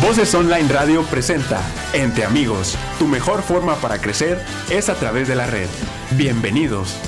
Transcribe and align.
Voces 0.00 0.34
Online 0.34 0.66
Radio 0.68 1.02
presenta 1.02 1.60
Entre 1.92 2.24
Amigos. 2.24 2.78
Tu 2.98 3.06
mejor 3.06 3.42
forma 3.42 3.74
para 3.74 4.00
crecer 4.00 4.38
es 4.70 4.88
a 4.88 4.94
través 4.94 5.28
de 5.28 5.36
la 5.36 5.46
red. 5.46 5.68
Bienvenidos. 6.16 6.98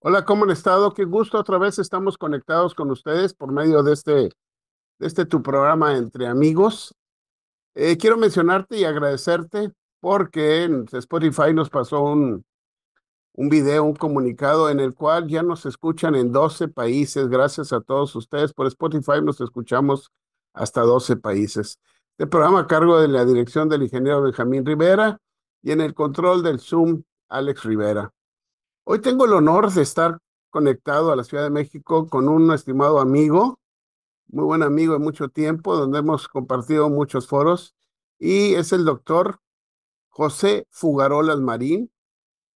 Hola, 0.00 0.24
¿cómo 0.24 0.42
han 0.42 0.50
estado? 0.50 0.92
Qué 0.92 1.04
gusto 1.04 1.38
otra 1.38 1.58
vez 1.58 1.78
estamos 1.78 2.18
conectados 2.18 2.74
con 2.74 2.90
ustedes 2.90 3.32
por 3.32 3.52
medio 3.52 3.84
de 3.84 3.92
este, 3.92 4.12
de 4.12 4.30
este 5.06 5.24
tu 5.24 5.40
programa 5.40 5.96
Entre 5.96 6.26
Amigos. 6.26 6.96
Eh, 7.76 7.96
quiero 7.96 8.16
mencionarte 8.16 8.78
y 8.78 8.84
agradecerte 8.84 9.70
porque 10.00 10.64
en 10.64 10.86
Spotify 10.90 11.54
nos 11.54 11.70
pasó 11.70 12.02
un, 12.02 12.44
un 13.34 13.48
video, 13.48 13.84
un 13.84 13.94
comunicado 13.94 14.68
en 14.68 14.80
el 14.80 14.94
cual 14.94 15.28
ya 15.28 15.44
nos 15.44 15.64
escuchan 15.64 16.16
en 16.16 16.32
12 16.32 16.66
países. 16.66 17.28
Gracias 17.28 17.72
a 17.72 17.80
todos 17.80 18.16
ustedes. 18.16 18.52
Por 18.52 18.66
Spotify 18.66 19.22
nos 19.22 19.40
escuchamos 19.40 20.10
hasta 20.52 20.82
12 20.82 21.16
países. 21.16 21.78
Este 22.12 22.26
programa 22.26 22.60
a 22.60 22.66
cargo 22.66 23.00
de 23.00 23.08
la 23.08 23.24
dirección 23.24 23.68
del 23.68 23.82
ingeniero 23.82 24.22
Benjamín 24.22 24.64
Rivera 24.64 25.18
y 25.62 25.72
en 25.72 25.80
el 25.80 25.94
control 25.94 26.42
del 26.42 26.60
Zoom, 26.60 27.02
Alex 27.28 27.64
Rivera. 27.64 28.12
Hoy 28.84 29.00
tengo 29.00 29.24
el 29.24 29.32
honor 29.32 29.72
de 29.72 29.82
estar 29.82 30.18
conectado 30.50 31.12
a 31.12 31.16
la 31.16 31.24
Ciudad 31.24 31.44
de 31.44 31.50
México 31.50 32.08
con 32.08 32.28
un 32.28 32.52
estimado 32.52 33.00
amigo, 33.00 33.58
muy 34.28 34.44
buen 34.44 34.62
amigo 34.62 34.92
de 34.92 34.98
mucho 34.98 35.28
tiempo, 35.28 35.76
donde 35.76 36.00
hemos 36.00 36.28
compartido 36.28 36.90
muchos 36.90 37.26
foros, 37.26 37.74
y 38.18 38.54
es 38.54 38.72
el 38.72 38.84
doctor 38.84 39.38
José 40.08 40.66
Fugarolas 40.70 41.38
Marín. 41.38 41.90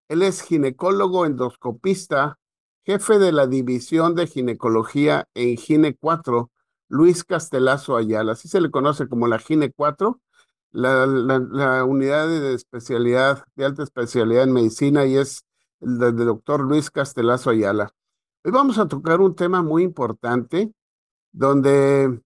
Él 0.09 0.23
es 0.23 0.43
ginecólogo 0.43 1.27
endoscopista, 1.27 2.39
jefe 2.85 3.19
de 3.19 3.33
la 3.33 3.47
División 3.47 4.15
de 4.15 4.27
Ginecología 4.27 5.29
en 5.35 5.57
Gine 5.57 5.97
4 5.97 6.51
Luis 6.89 7.25
Castelazo 7.25 7.97
Ayala, 7.97 8.33
así 8.33 8.49
se 8.49 8.61
le 8.61 8.71
conoce 8.71 9.09
como 9.09 9.27
la 9.27 9.39
GINE 9.39 9.73
4, 9.73 10.21
la, 10.73 11.85
unidad 11.85 12.29
de 12.29 12.55
especialidad, 12.55 13.45
de 13.57 13.65
alta 13.65 13.83
especialidad 13.83 14.45
en 14.45 14.53
medicina 14.53 15.07
y 15.07 15.17
es 15.17 15.45
el 15.81 15.99
doctor 15.99 16.61
Luis 16.61 16.91
Castelazo 16.91 17.51
Ayala. 17.51 17.91
Hoy 18.45 18.53
vamos 18.53 18.79
a 18.79 18.87
tocar 18.87 19.21
un 19.21 19.35
tema 19.35 19.63
muy 19.63 19.83
importante 19.83 20.73
donde 21.33 22.21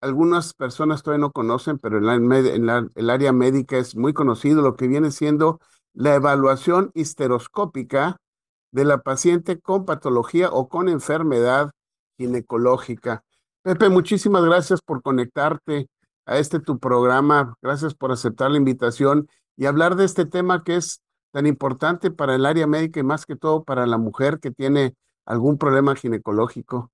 algunas 0.00 0.54
personas 0.54 1.02
todavía 1.02 1.26
no 1.26 1.32
conocen, 1.32 1.78
pero 1.78 1.98
en 1.98 2.90
el 2.94 3.10
área 3.10 3.32
médica 3.32 3.78
es 3.78 3.96
muy 3.96 4.12
conocido 4.12 4.62
lo 4.62 4.76
que 4.76 4.88
viene 4.88 5.10
siendo 5.10 5.60
la 5.94 6.14
evaluación 6.14 6.90
histeroscópica 6.94 8.18
de 8.72 8.84
la 8.84 8.98
paciente 8.98 9.58
con 9.58 9.84
patología 9.84 10.50
o 10.50 10.68
con 10.68 10.88
enfermedad 10.88 11.70
ginecológica. 12.18 13.25
Pepe, 13.66 13.88
muchísimas 13.88 14.44
gracias 14.44 14.80
por 14.80 15.02
conectarte 15.02 15.88
a 16.24 16.38
este 16.38 16.60
tu 16.60 16.78
programa. 16.78 17.56
Gracias 17.60 17.96
por 17.96 18.12
aceptar 18.12 18.48
la 18.48 18.58
invitación 18.58 19.28
y 19.56 19.66
hablar 19.66 19.96
de 19.96 20.04
este 20.04 20.24
tema 20.24 20.62
que 20.62 20.76
es 20.76 21.02
tan 21.32 21.48
importante 21.48 22.12
para 22.12 22.36
el 22.36 22.46
área 22.46 22.68
médica 22.68 23.00
y 23.00 23.02
más 23.02 23.26
que 23.26 23.34
todo 23.34 23.64
para 23.64 23.84
la 23.88 23.98
mujer 23.98 24.38
que 24.38 24.52
tiene 24.52 24.94
algún 25.24 25.58
problema 25.58 25.96
ginecológico. 25.96 26.92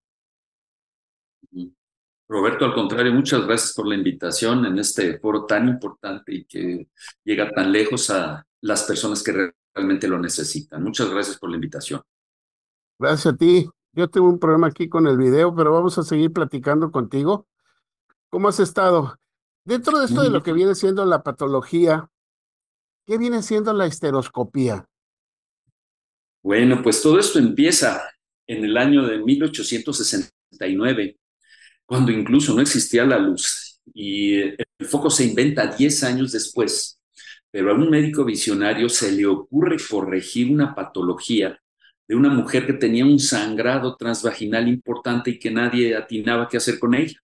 Roberto, 2.27 2.65
al 2.65 2.73
contrario, 2.73 3.13
muchas 3.13 3.47
gracias 3.47 3.75
por 3.75 3.87
la 3.87 3.95
invitación 3.95 4.65
en 4.65 4.79
este 4.79 5.19
foro 5.19 5.45
tan 5.45 5.69
importante 5.69 6.35
y 6.35 6.47
que 6.47 6.89
llega 7.23 7.51
tan 7.51 7.71
lejos 7.71 8.09
a 8.09 8.47
las 8.63 8.85
personas 8.85 9.23
que 9.23 9.53
realmente 9.75 10.09
lo 10.09 10.19
necesitan. 10.19 10.83
Muchas 10.83 11.11
gracias 11.11 11.39
por 11.39 11.51
la 11.51 11.57
invitación. 11.57 12.01
Gracias 12.99 13.35
a 13.35 13.37
ti. 13.37 13.69
Yo 13.95 14.09
tengo 14.09 14.29
un 14.29 14.39
problema 14.39 14.69
aquí 14.69 14.89
con 14.89 15.07
el 15.07 15.19
video, 15.19 15.55
pero 15.55 15.73
vamos 15.73 15.99
a 15.99 16.03
seguir 16.03 16.33
platicando 16.33 16.91
contigo. 16.91 17.47
¿Cómo 18.31 18.49
has 18.49 18.59
estado? 18.59 19.19
Dentro 19.65 19.99
de 19.99 20.07
esto 20.07 20.23
de 20.23 20.31
lo 20.31 20.43
que 20.43 20.55
viene 20.55 20.75
siendo 20.75 21.05
la 21.05 21.23
patología, 21.23 22.09
¿qué 23.07 23.19
viene 23.19 23.43
siendo 23.43 23.75
la 23.75 23.87
histeroscopía? 23.87 24.89
Bueno, 26.43 26.83
pues 26.83 27.03
todo 27.03 27.19
esto 27.19 27.39
empieza 27.39 28.03
en 28.47 28.65
el 28.65 28.79
año 28.79 29.07
de 29.07 29.19
1869, 29.19 31.19
cuando 31.85 32.11
incluso 32.11 32.55
no 32.55 32.63
existía 32.63 33.05
la 33.05 33.19
luz 33.19 33.79
y 33.93 34.41
el 34.41 34.87
foco 34.89 35.11
se 35.11 35.25
inventa 35.25 35.67
10 35.67 36.05
años 36.05 36.33
después. 36.33 36.99
Pero 37.51 37.71
a 37.71 37.75
un 37.75 37.91
médico 37.91 38.25
visionario 38.25 38.89
se 38.89 39.13
le 39.13 39.27
ocurre 39.27 39.77
corregir 39.89 40.51
una 40.51 40.75
patología 40.75 41.62
de 42.13 42.17
una 42.17 42.29
mujer 42.29 42.67
que 42.67 42.75
tenía 42.75 43.07
un 43.07 43.19
sangrado 43.19 43.97
transvaginal 43.97 44.69
importante 44.69 45.31
y 45.31 45.39
que 45.39 45.51
nadie 45.51 45.97
atinaba 45.97 46.47
qué 46.47 46.59
hacer 46.59 46.79
con 46.79 46.95
ella. 46.95 47.19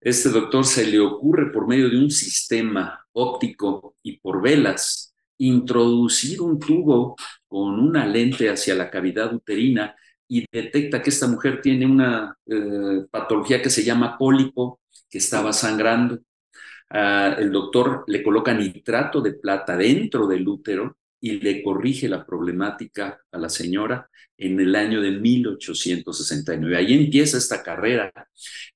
Este 0.00 0.30
doctor 0.30 0.66
se 0.66 0.84
le 0.84 0.98
ocurre 0.98 1.52
por 1.52 1.68
medio 1.68 1.88
de 1.88 1.96
un 1.96 2.10
sistema 2.10 3.06
óptico 3.12 3.94
y 4.02 4.18
por 4.18 4.42
velas 4.42 5.14
introducir 5.38 6.42
un 6.42 6.58
tubo 6.58 7.14
con 7.46 7.78
una 7.78 8.04
lente 8.04 8.50
hacia 8.50 8.74
la 8.74 8.90
cavidad 8.90 9.32
uterina 9.32 9.94
y 10.26 10.44
detecta 10.50 11.00
que 11.00 11.10
esta 11.10 11.28
mujer 11.28 11.60
tiene 11.62 11.86
una 11.86 12.36
eh, 12.46 13.04
patología 13.12 13.62
que 13.62 13.70
se 13.70 13.84
llama 13.84 14.18
pólipo, 14.18 14.80
que 15.08 15.18
estaba 15.18 15.52
sangrando. 15.52 16.18
Ah, 16.88 17.36
el 17.38 17.52
doctor 17.52 18.02
le 18.08 18.24
coloca 18.24 18.52
nitrato 18.52 19.20
de 19.20 19.34
plata 19.34 19.76
dentro 19.76 20.26
del 20.26 20.48
útero 20.48 20.96
y 21.20 21.40
le 21.40 21.62
corrige 21.62 22.08
la 22.08 22.24
problemática 22.24 23.20
a 23.30 23.38
la 23.38 23.48
señora 23.48 24.08
en 24.38 24.58
el 24.58 24.74
año 24.74 25.00
de 25.02 25.12
1869. 25.12 26.76
Ahí 26.76 26.94
empieza 26.94 27.38
esta 27.38 27.62
carrera 27.62 28.12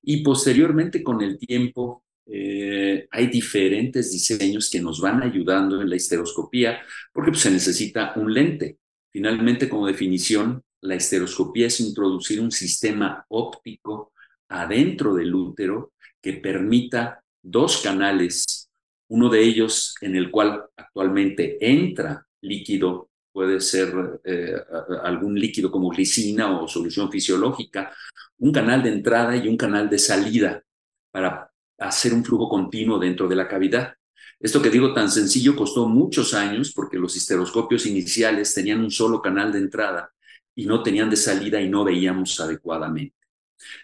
y 0.01 0.23
posteriormente 0.23 1.03
con 1.03 1.21
el 1.21 1.37
tiempo 1.37 2.03
eh, 2.27 3.07
hay 3.11 3.27
diferentes 3.27 4.11
diseños 4.11 4.69
que 4.69 4.81
nos 4.81 4.99
van 4.99 5.21
ayudando 5.23 5.81
en 5.81 5.89
la 5.89 5.95
histeroscopía 5.95 6.79
porque 7.13 7.31
pues, 7.31 7.41
se 7.41 7.51
necesita 7.51 8.13
un 8.15 8.33
lente. 8.33 8.77
Finalmente, 9.11 9.69
como 9.69 9.87
definición, 9.87 10.61
la 10.81 10.95
histeroscopía 10.95 11.67
es 11.67 11.79
introducir 11.79 12.41
un 12.41 12.51
sistema 12.51 13.25
óptico 13.29 14.11
adentro 14.49 15.15
del 15.15 15.33
útero 15.33 15.93
que 16.21 16.33
permita 16.33 17.23
dos 17.41 17.81
canales, 17.81 18.69
uno 19.07 19.29
de 19.29 19.41
ellos 19.41 19.95
en 20.01 20.15
el 20.15 20.31
cual 20.31 20.65
actualmente 20.75 21.57
entra 21.59 22.24
líquido, 22.41 23.09
puede 23.31 23.59
ser 23.59 24.21
eh, 24.23 24.55
algún 25.03 25.37
líquido 25.37 25.71
como 25.71 25.89
glicina 25.89 26.59
o 26.59 26.67
solución 26.67 27.11
fisiológica, 27.11 27.93
un 28.37 28.51
canal 28.51 28.81
de 28.83 28.89
entrada 28.89 29.35
y 29.35 29.47
un 29.47 29.57
canal 29.57 29.89
de 29.89 29.99
salida 29.99 30.63
para 31.11 31.51
hacer 31.77 32.13
un 32.13 32.23
flujo 32.23 32.47
continuo 32.47 32.99
dentro 32.99 33.27
de 33.27 33.35
la 33.35 33.47
cavidad. 33.47 33.93
Esto 34.39 34.61
que 34.61 34.69
digo 34.69 34.93
tan 34.93 35.09
sencillo 35.09 35.55
costó 35.55 35.87
muchos 35.87 36.33
años 36.33 36.71
porque 36.73 36.97
los 36.97 37.15
histeroscopios 37.15 37.85
iniciales 37.85 38.53
tenían 38.53 38.81
un 38.81 38.91
solo 38.91 39.21
canal 39.21 39.51
de 39.51 39.59
entrada 39.59 40.11
y 40.55 40.65
no 40.65 40.83
tenían 40.83 41.09
de 41.09 41.17
salida 41.17 41.59
y 41.61 41.69
no 41.69 41.83
veíamos 41.83 42.39
adecuadamente. 42.39 43.15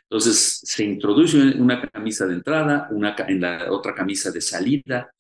Entonces 0.04 0.62
se 0.64 0.84
introduce 0.84 1.38
una 1.38 1.82
camisa 1.90 2.26
de 2.26 2.34
entrada, 2.34 2.88
una, 2.92 3.16
en 3.28 3.42
la 3.42 3.72
otra 3.72 3.94
camisa 3.94 4.32
de 4.32 4.42
salida 4.42 5.12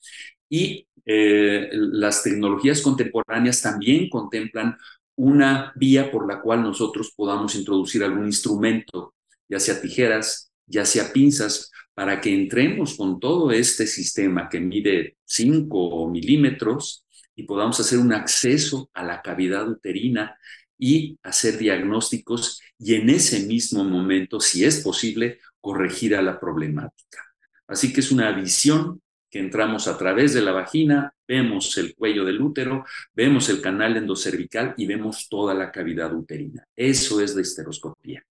y 0.50 0.86
eh, 1.06 1.70
las 1.74 2.24
tecnologías 2.24 2.82
contemporáneas 2.82 3.62
también 3.62 4.10
contemplan 4.10 4.78
una 5.16 5.74
vía 5.76 6.12
por 6.12 6.28
la 6.28 6.42
cual 6.42 6.64
nosotros 6.64 7.14
podamos 7.16 7.56
introducir 7.56 8.04
algún 8.04 8.26
instrumento, 8.26 9.14
ya 9.48 9.60
sea 9.60 9.82
tijeras, 9.82 10.52
ya 10.66 10.86
sea 10.86 11.12
pinzas, 11.12 11.72
para 11.94 12.22
que 12.22 12.34
entremos 12.34 12.96
con 12.96 13.20
todo 13.20 13.52
este 13.52 13.86
sistema 13.86 14.50
que 14.50 14.60
mide 14.60 15.18
5 15.26 16.10
milímetros 16.10 17.06
y 17.36 17.44
podamos 17.44 17.80
hacer 17.80 18.00
un 18.00 18.14
acceso 18.14 18.90
a 18.94 19.04
la 19.04 19.22
cavidad 19.22 19.68
uterina 19.68 20.38
y 20.78 21.20
hacer 21.22 21.58
diagnósticos 21.58 22.62
y 22.80 22.96
en 22.96 23.10
ese 23.10 23.46
mismo 23.46 23.84
momento, 23.84 24.40
si 24.40 24.66
es 24.66 24.80
posible, 24.80 25.40
corregir 25.60 26.16
a 26.16 26.22
la 26.22 26.40
problemática. 26.40 27.20
Así 27.68 27.94
que 27.94 28.00
es 28.00 28.12
una 28.12 28.32
visión 28.32 29.02
que 29.32 29.40
entramos 29.40 29.88
a 29.88 29.98
través 29.98 30.34
de 30.34 30.42
la 30.42 30.52
vagina, 30.52 31.14
vemos 31.28 31.78
el 31.78 31.96
cuello 31.96 32.26
del 32.26 32.42
útero, 32.42 32.84
vemos 33.14 33.48
el 33.50 33.62
canal 33.62 33.96
endocervical 33.96 34.76
y 34.78 34.86
vemos 34.86 35.30
toda 35.30 35.54
la 35.54 35.72
cavidad 35.72 36.14
uterina. 36.14 36.68
Eso 36.76 37.22
es 37.22 37.34
la 37.34 37.42
histeroscopía. 37.42 38.24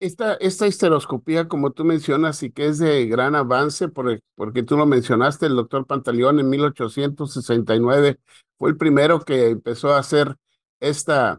Esta, 0.00 0.34
esta 0.34 0.66
histeroscopía, 0.66 1.46
como 1.46 1.70
tú 1.70 1.84
mencionas, 1.84 2.42
y 2.42 2.50
que 2.50 2.66
es 2.66 2.78
de 2.78 3.06
gran 3.06 3.36
avance, 3.36 3.86
porque 3.88 4.62
tú 4.64 4.76
lo 4.76 4.84
mencionaste, 4.84 5.46
el 5.46 5.54
doctor 5.54 5.86
Pantaleón 5.86 6.40
en 6.40 6.50
1869 6.50 8.18
fue 8.58 8.70
el 8.70 8.76
primero 8.76 9.20
que 9.20 9.50
empezó 9.50 9.94
a 9.94 10.00
hacer 10.00 10.36
esta, 10.80 11.38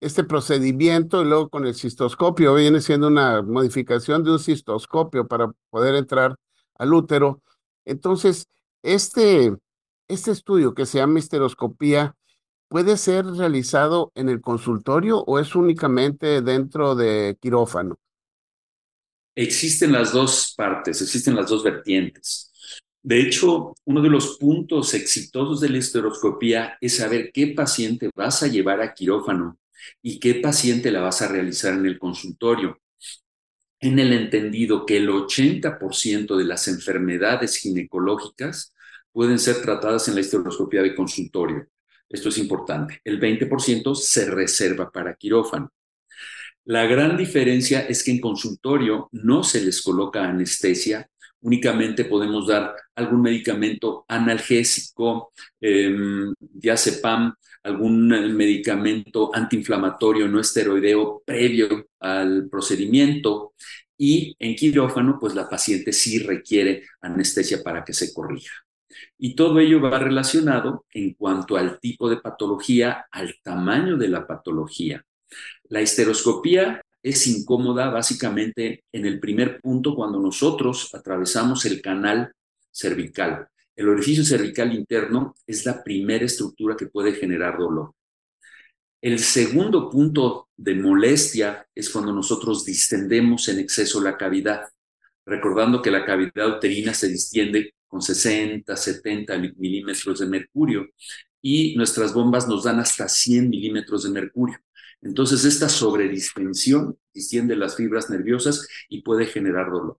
este 0.00 0.24
procedimiento 0.24 1.22
y 1.22 1.26
luego 1.26 1.50
con 1.50 1.66
el 1.66 1.74
cistoscopio 1.74 2.54
viene 2.54 2.80
siendo 2.80 3.08
una 3.08 3.42
modificación 3.42 4.24
de 4.24 4.32
un 4.32 4.38
cistoscopio 4.38 5.28
para 5.28 5.52
poder 5.70 5.94
entrar 5.94 6.34
al 6.74 6.92
útero. 6.92 7.42
Entonces, 7.84 8.46
este, 8.82 9.56
este 10.08 10.30
estudio 10.30 10.74
que 10.74 10.86
se 10.86 10.98
llama 10.98 11.18
histeroscopía, 11.18 12.14
¿puede 12.68 12.96
ser 12.96 13.26
realizado 13.26 14.12
en 14.14 14.28
el 14.28 14.40
consultorio 14.40 15.18
o 15.20 15.38
es 15.38 15.54
únicamente 15.54 16.42
dentro 16.42 16.94
de 16.94 17.36
quirófano? 17.40 17.96
Existen 19.34 19.92
las 19.92 20.12
dos 20.12 20.54
partes, 20.56 21.00
existen 21.00 21.34
las 21.34 21.48
dos 21.48 21.64
vertientes. 21.64 22.52
De 23.02 23.20
hecho, 23.20 23.74
uno 23.84 24.00
de 24.00 24.10
los 24.10 24.38
puntos 24.38 24.94
exitosos 24.94 25.60
de 25.60 25.70
la 25.70 25.78
esteroscopía 25.78 26.76
es 26.80 26.98
saber 26.98 27.32
qué 27.32 27.48
paciente 27.48 28.10
vas 28.14 28.42
a 28.42 28.46
llevar 28.46 28.80
a 28.80 28.94
quirófano 28.94 29.58
y 30.02 30.20
qué 30.20 30.36
paciente 30.36 30.92
la 30.92 31.00
vas 31.00 31.20
a 31.22 31.28
realizar 31.28 31.74
en 31.74 31.86
el 31.86 31.98
consultorio. 31.98 32.78
En 33.82 33.98
el 33.98 34.12
entendido 34.12 34.86
que 34.86 34.96
el 34.96 35.08
80% 35.10 36.36
de 36.36 36.44
las 36.44 36.68
enfermedades 36.68 37.56
ginecológicas 37.56 38.72
pueden 39.10 39.40
ser 39.40 39.60
tratadas 39.60 40.06
en 40.06 40.14
la 40.14 40.20
esteroscopía 40.20 40.82
de 40.82 40.94
consultorio. 40.94 41.66
Esto 42.08 42.28
es 42.28 42.38
importante. 42.38 43.00
El 43.02 43.20
20% 43.20 43.96
se 43.96 44.30
reserva 44.30 44.88
para 44.92 45.16
quirófano. 45.16 45.72
La 46.64 46.86
gran 46.86 47.16
diferencia 47.16 47.80
es 47.80 48.04
que 48.04 48.12
en 48.12 48.20
consultorio 48.20 49.08
no 49.10 49.42
se 49.42 49.60
les 49.60 49.82
coloca 49.82 50.28
anestesia 50.28 51.10
únicamente 51.42 52.04
podemos 52.04 52.46
dar 52.46 52.74
algún 52.94 53.22
medicamento 53.22 54.04
analgésico, 54.08 55.32
eh, 55.60 55.94
diazepam, 56.38 57.34
algún 57.64 58.08
medicamento 58.34 59.30
antiinflamatorio 59.32 60.26
no 60.26 60.40
esteroideo 60.40 61.22
previo 61.24 61.86
al 62.00 62.48
procedimiento 62.50 63.54
y 63.96 64.34
en 64.38 64.56
quirófano, 64.56 65.16
pues 65.20 65.34
la 65.34 65.48
paciente 65.48 65.92
sí 65.92 66.18
requiere 66.18 66.84
anestesia 67.00 67.62
para 67.62 67.84
que 67.84 67.92
se 67.92 68.12
corrija. 68.12 68.52
Y 69.16 69.36
todo 69.36 69.60
ello 69.60 69.80
va 69.80 69.98
relacionado 69.98 70.86
en 70.92 71.14
cuanto 71.14 71.56
al 71.56 71.78
tipo 71.78 72.10
de 72.10 72.16
patología, 72.16 73.06
al 73.12 73.36
tamaño 73.42 73.96
de 73.96 74.08
la 74.08 74.26
patología. 74.26 75.04
La 75.68 75.80
histeroscopía 75.80 76.82
es 77.02 77.26
incómoda 77.26 77.90
básicamente 77.90 78.84
en 78.92 79.06
el 79.06 79.18
primer 79.18 79.60
punto 79.60 79.94
cuando 79.94 80.20
nosotros 80.20 80.94
atravesamos 80.94 81.64
el 81.66 81.82
canal 81.82 82.32
cervical. 82.70 83.48
El 83.74 83.88
orificio 83.88 84.24
cervical 84.24 84.72
interno 84.74 85.34
es 85.46 85.64
la 85.66 85.82
primera 85.82 86.24
estructura 86.24 86.76
que 86.76 86.86
puede 86.86 87.12
generar 87.12 87.58
dolor. 87.58 87.92
El 89.00 89.18
segundo 89.18 89.90
punto 89.90 90.50
de 90.56 90.74
molestia 90.76 91.66
es 91.74 91.90
cuando 91.90 92.12
nosotros 92.12 92.64
distendemos 92.64 93.48
en 93.48 93.58
exceso 93.58 94.00
la 94.00 94.16
cavidad, 94.16 94.68
recordando 95.26 95.82
que 95.82 95.90
la 95.90 96.04
cavidad 96.04 96.56
uterina 96.56 96.94
se 96.94 97.08
distiende 97.08 97.74
con 97.88 98.00
60, 98.00 98.76
70 98.76 99.38
milímetros 99.56 100.20
de 100.20 100.26
mercurio 100.26 100.86
y 101.42 101.74
nuestras 101.76 102.14
bombas 102.14 102.46
nos 102.46 102.64
dan 102.64 102.78
hasta 102.78 103.08
100 103.08 103.50
milímetros 103.50 104.04
de 104.04 104.10
mercurio. 104.10 104.58
Entonces, 105.02 105.44
esta 105.44 105.68
sobredistensión 105.68 106.96
distiende 107.12 107.56
las 107.56 107.76
fibras 107.76 108.08
nerviosas 108.08 108.66
y 108.88 109.02
puede 109.02 109.26
generar 109.26 109.70
dolor. 109.70 109.98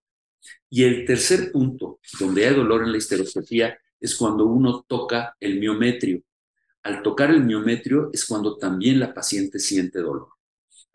Y 0.69 0.83
el 0.83 1.05
tercer 1.05 1.51
punto, 1.51 1.99
donde 2.19 2.47
hay 2.47 2.55
dolor 2.55 2.83
en 2.83 2.91
la 2.91 2.97
histeroscopía, 2.97 3.77
es 3.99 4.15
cuando 4.15 4.45
uno 4.45 4.85
toca 4.87 5.35
el 5.39 5.59
miometrio. 5.59 6.21
Al 6.83 7.01
tocar 7.01 7.31
el 7.31 7.43
miometrio 7.43 8.09
es 8.11 8.25
cuando 8.25 8.57
también 8.57 8.99
la 8.99 9.13
paciente 9.13 9.59
siente 9.59 9.99
dolor. 9.99 10.29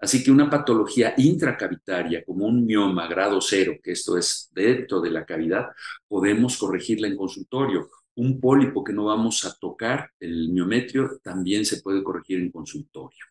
Así 0.00 0.22
que 0.22 0.30
una 0.30 0.48
patología 0.48 1.14
intracavitaria, 1.16 2.24
como 2.24 2.46
un 2.46 2.64
mioma 2.64 3.08
grado 3.08 3.40
cero, 3.40 3.76
que 3.82 3.92
esto 3.92 4.16
es 4.16 4.48
dentro 4.52 5.00
de 5.00 5.10
la 5.10 5.24
cavidad, 5.24 5.68
podemos 6.06 6.56
corregirla 6.56 7.08
en 7.08 7.16
consultorio. 7.16 7.88
Un 8.14 8.40
pólipo 8.40 8.84
que 8.84 8.92
no 8.92 9.06
vamos 9.06 9.44
a 9.44 9.56
tocar, 9.58 10.10
el 10.20 10.50
miometrio, 10.50 11.18
también 11.22 11.64
se 11.64 11.80
puede 11.82 12.02
corregir 12.02 12.38
en 12.38 12.50
consultorio. 12.50 13.24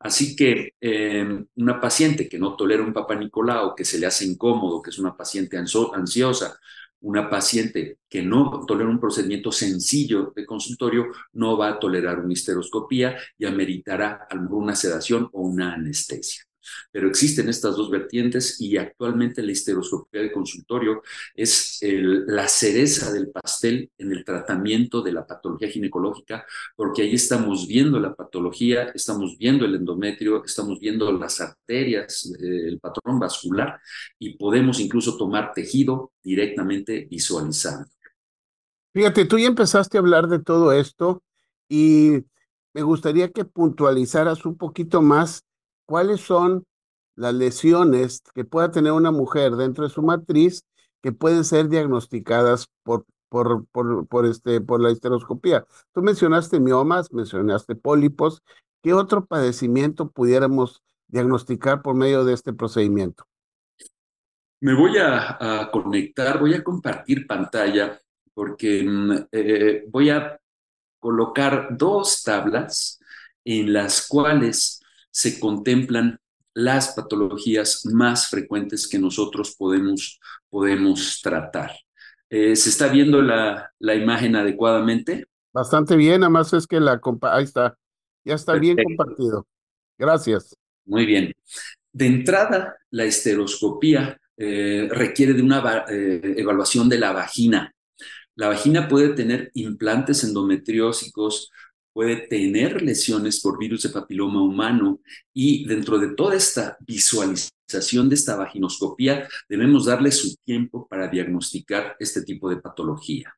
Así 0.00 0.36
que 0.36 0.74
em, 0.80 1.46
una 1.56 1.80
paciente 1.80 2.28
que 2.28 2.38
no 2.38 2.56
tolera 2.56 2.82
un 2.82 2.92
papá 2.92 3.14
Nicolau, 3.14 3.74
que 3.74 3.84
se 3.84 3.98
le 3.98 4.06
hace 4.06 4.24
incómodo, 4.24 4.82
que 4.82 4.90
es 4.90 4.98
una 4.98 5.16
paciente 5.16 5.56
ansiosa, 5.58 6.58
una 7.00 7.30
paciente 7.30 7.98
que 8.08 8.22
no 8.22 8.64
tolera 8.66 8.90
un 8.90 9.00
procedimiento 9.00 9.52
sencillo 9.52 10.32
de 10.34 10.46
consultorio, 10.46 11.06
no 11.32 11.56
va 11.56 11.68
a 11.70 11.78
tolerar 11.78 12.20
una 12.20 12.32
histeroscopía 12.32 13.16
y 13.38 13.46
ameritará 13.46 14.26
alguna 14.30 14.74
sedación 14.74 15.28
o 15.32 15.42
una 15.42 15.74
anestesia. 15.74 16.47
Pero 16.90 17.08
existen 17.08 17.48
estas 17.48 17.76
dos 17.76 17.90
vertientes 17.90 18.60
y 18.60 18.76
actualmente 18.76 19.42
la 19.42 19.52
histeroscopía 19.52 20.22
de 20.22 20.32
consultorio 20.32 21.02
es 21.34 21.78
la 21.82 22.48
cereza 22.48 23.12
del 23.12 23.30
pastel 23.30 23.90
en 23.98 24.12
el 24.12 24.24
tratamiento 24.24 25.02
de 25.02 25.12
la 25.12 25.26
patología 25.26 25.68
ginecológica, 25.68 26.46
porque 26.76 27.02
ahí 27.02 27.14
estamos 27.14 27.66
viendo 27.66 28.00
la 28.00 28.14
patología, 28.14 28.84
estamos 28.94 29.36
viendo 29.38 29.64
el 29.64 29.74
endometrio, 29.74 30.44
estamos 30.44 30.78
viendo 30.80 31.10
las 31.12 31.40
arterias, 31.40 32.32
el 32.40 32.78
patrón 32.80 33.18
vascular 33.18 33.80
y 34.18 34.36
podemos 34.36 34.80
incluso 34.80 35.16
tomar 35.16 35.52
tejido 35.52 36.12
directamente 36.22 37.06
visualizando. 37.10 37.88
Fíjate, 38.92 39.26
tú 39.26 39.38
ya 39.38 39.46
empezaste 39.46 39.96
a 39.96 40.00
hablar 40.00 40.28
de 40.28 40.38
todo 40.38 40.72
esto 40.72 41.22
y 41.68 42.24
me 42.74 42.82
gustaría 42.82 43.30
que 43.30 43.44
puntualizaras 43.44 44.44
un 44.44 44.56
poquito 44.56 45.02
más 45.02 45.44
cuáles 45.88 46.20
son 46.20 46.66
las 47.16 47.32
lesiones 47.32 48.22
que 48.34 48.44
pueda 48.44 48.70
tener 48.70 48.92
una 48.92 49.10
mujer 49.10 49.56
dentro 49.56 49.84
de 49.84 49.90
su 49.90 50.02
matriz 50.02 50.62
que 51.02 51.12
pueden 51.12 51.44
ser 51.44 51.68
diagnosticadas 51.68 52.68
por, 52.82 53.06
por, 53.30 53.66
por, 53.66 54.26
este, 54.26 54.60
por 54.60 54.82
la 54.82 54.90
histeroscopía. 54.90 55.64
Tú 55.92 56.02
mencionaste 56.02 56.60
miomas, 56.60 57.10
mencionaste 57.12 57.74
pólipos. 57.74 58.42
¿Qué 58.82 58.92
otro 58.92 59.24
padecimiento 59.24 60.10
pudiéramos 60.10 60.82
diagnosticar 61.06 61.80
por 61.80 61.94
medio 61.94 62.24
de 62.24 62.34
este 62.34 62.52
procedimiento? 62.52 63.24
Me 64.60 64.74
voy 64.74 64.98
a, 64.98 65.70
conectar, 65.72 66.38
voy 66.38 66.52
a 66.52 66.62
compartir 66.62 67.26
pantalla 67.26 67.98
porque 68.34 68.84
mm, 68.84 69.12
eh, 69.32 69.84
voy 69.88 70.10
a 70.10 70.38
colocar 70.98 71.68
dos 71.70 72.22
tablas 72.22 73.00
en 73.44 73.72
las 73.72 74.06
cuales 74.06 74.82
se 75.10 75.38
contemplan 75.40 76.18
las 76.54 76.94
patologías 76.94 77.86
más 77.86 78.28
frecuentes 78.28 78.88
que 78.88 78.98
nosotros 78.98 79.54
podemos, 79.56 80.20
podemos 80.48 81.20
tratar. 81.22 81.72
Eh, 82.30 82.56
¿Se 82.56 82.68
está 82.70 82.88
viendo 82.88 83.22
la, 83.22 83.72
la, 83.78 83.94
imagen 83.94 84.36
adecuadamente? 84.36 85.26
Bastante 85.52 85.96
bien, 85.96 86.22
además 86.22 86.52
es 86.52 86.66
que 86.66 86.80
la... 86.80 87.00
Ahí 87.22 87.44
está, 87.44 87.78
ya 88.24 88.34
está 88.34 88.54
bien 88.54 88.76
compartido. 88.76 89.46
Gracias. 89.96 90.56
Muy 90.84 91.06
bien. 91.06 91.32
De 91.92 92.06
entrada, 92.06 92.76
la 92.90 93.04
esteroscopía 93.04 94.20
eh, 94.36 94.88
requiere 94.90 95.34
de 95.34 95.42
una 95.42 95.84
eh, 95.88 96.34
evaluación 96.36 96.88
de 96.88 96.98
la 96.98 97.12
vagina. 97.12 97.74
La 98.36 98.48
vagina 98.48 98.86
puede 98.86 99.08
tener 99.10 99.50
implantes 99.54 100.22
endometriósicos, 100.22 101.50
puede 101.98 102.28
tener 102.28 102.80
lesiones 102.80 103.40
por 103.40 103.58
virus 103.58 103.82
de 103.82 103.88
papiloma 103.88 104.40
humano 104.40 105.00
y 105.34 105.66
dentro 105.66 105.98
de 105.98 106.14
toda 106.14 106.36
esta 106.36 106.76
visualización 106.86 108.08
de 108.08 108.14
esta 108.14 108.36
vaginoscopía 108.36 109.26
debemos 109.48 109.86
darle 109.86 110.12
su 110.12 110.36
tiempo 110.44 110.86
para 110.86 111.08
diagnosticar 111.08 111.96
este 111.98 112.22
tipo 112.22 112.48
de 112.48 112.58
patología. 112.58 113.34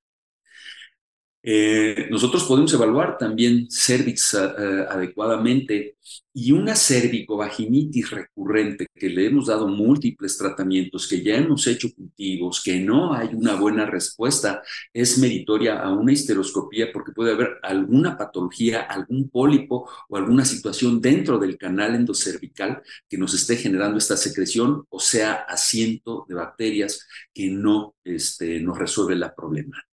Eh, 1.42 2.08
nosotros 2.10 2.44
podemos 2.44 2.72
evaluar 2.74 3.16
también 3.16 3.66
cervix 3.70 4.34
eh, 4.34 4.86
adecuadamente 4.90 5.96
y 6.34 6.52
una 6.52 6.76
cervicovaginitis 6.76 8.10
recurrente 8.10 8.86
que 8.94 9.08
le 9.08 9.26
hemos 9.26 9.46
dado 9.46 9.66
múltiples 9.66 10.36
tratamientos, 10.36 11.08
que 11.08 11.22
ya 11.22 11.36
hemos 11.36 11.66
hecho 11.66 11.88
cultivos, 11.94 12.62
que 12.62 12.80
no 12.80 13.14
hay 13.14 13.30
una 13.32 13.54
buena 13.54 13.86
respuesta, 13.86 14.62
es 14.92 15.18
meritoria 15.18 15.80
a 15.80 15.92
una 15.92 16.12
histeroscopía 16.12 16.92
porque 16.92 17.12
puede 17.12 17.32
haber 17.32 17.58
alguna 17.62 18.16
patología, 18.18 18.82
algún 18.82 19.30
pólipo 19.30 19.88
o 20.08 20.16
alguna 20.16 20.44
situación 20.44 21.00
dentro 21.00 21.38
del 21.38 21.56
canal 21.56 21.94
endocervical 21.94 22.82
que 23.08 23.18
nos 23.18 23.34
esté 23.34 23.56
generando 23.56 23.98
esta 23.98 24.16
secreción 24.16 24.84
o 24.90 25.00
sea 25.00 25.32
asiento 25.48 26.26
de 26.28 26.34
bacterias 26.34 27.06
que 27.32 27.48
no 27.50 27.94
este, 28.04 28.60
nos 28.60 28.78
resuelve 28.78 29.16
la 29.16 29.34
problemática. 29.34 29.89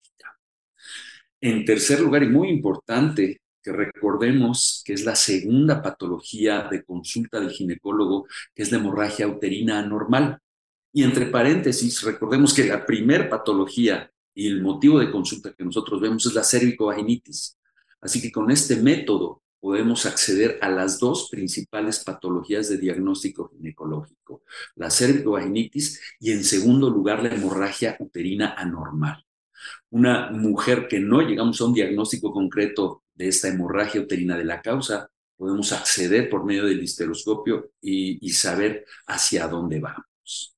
En 1.42 1.66
tercer 1.66 2.00
lugar, 2.00 2.24
y 2.24 2.30
muy 2.30 2.50
importante, 2.50 3.42
que 3.66 3.72
recordemos 3.72 4.84
que 4.86 4.94
es 4.94 5.04
la 5.06 5.16
segunda 5.16 5.82
patología 5.82 6.68
de 6.70 6.84
consulta 6.84 7.40
del 7.40 7.50
ginecólogo, 7.50 8.28
que 8.54 8.62
es 8.62 8.72
la 8.72 8.78
hemorragia 8.78 9.28
uterina 9.28 9.80
anormal. 9.80 10.40
Y 10.94 11.04
entre 11.04 11.26
paréntesis, 11.26 12.04
recordemos 12.04 12.54
que 12.54 12.66
la 12.66 12.86
primer 12.86 13.28
patología 13.28 14.12
y 14.36 14.48
el 14.48 14.62
motivo 14.62 15.00
de 15.00 15.12
consulta 15.12 15.52
que 15.54 15.66
nosotros 15.66 16.00
vemos 16.00 16.26
es 16.28 16.36
la 16.36 16.44
cervicovaginitis. 16.44 17.58
Así 18.02 18.22
que 18.22 18.32
con 18.32 18.52
este 18.52 18.76
método 18.76 19.42
podemos 19.60 20.06
acceder 20.06 20.60
a 20.62 20.70
las 20.70 21.00
dos 21.00 21.30
principales 21.32 22.04
patologías 22.04 22.70
de 22.70 22.78
diagnóstico 22.78 23.50
ginecológico, 23.50 24.44
la 24.76 24.92
cervicovaginitis 24.92 26.02
y 26.20 26.32
en 26.34 26.44
segundo 26.44 26.92
lugar 26.92 27.24
la 27.24 27.34
hemorragia 27.34 27.98
uterina 28.00 28.54
anormal 28.56 29.25
una 29.90 30.32
mujer 30.32 30.88
que 30.88 31.00
no 31.00 31.22
llegamos 31.22 31.60
a 31.62 31.66
un 31.66 31.74
diagnóstico 31.74 32.32
concreto 32.32 33.04
de 33.14 33.28
esta 33.30 33.48
hemorragia 33.48 34.02
uterina 34.02 34.38
de 34.38 34.46
la 34.46 34.62
causa, 34.62 35.10
podemos 35.38 35.72
acceder 35.72 36.30
por 36.30 36.46
medio 36.46 36.66
del 36.66 36.84
histeroscopio 36.84 37.72
y, 37.82 38.30
saber 38.32 38.86
hacia 39.08 39.48
dónde 39.48 39.80
vamos. 39.80 40.56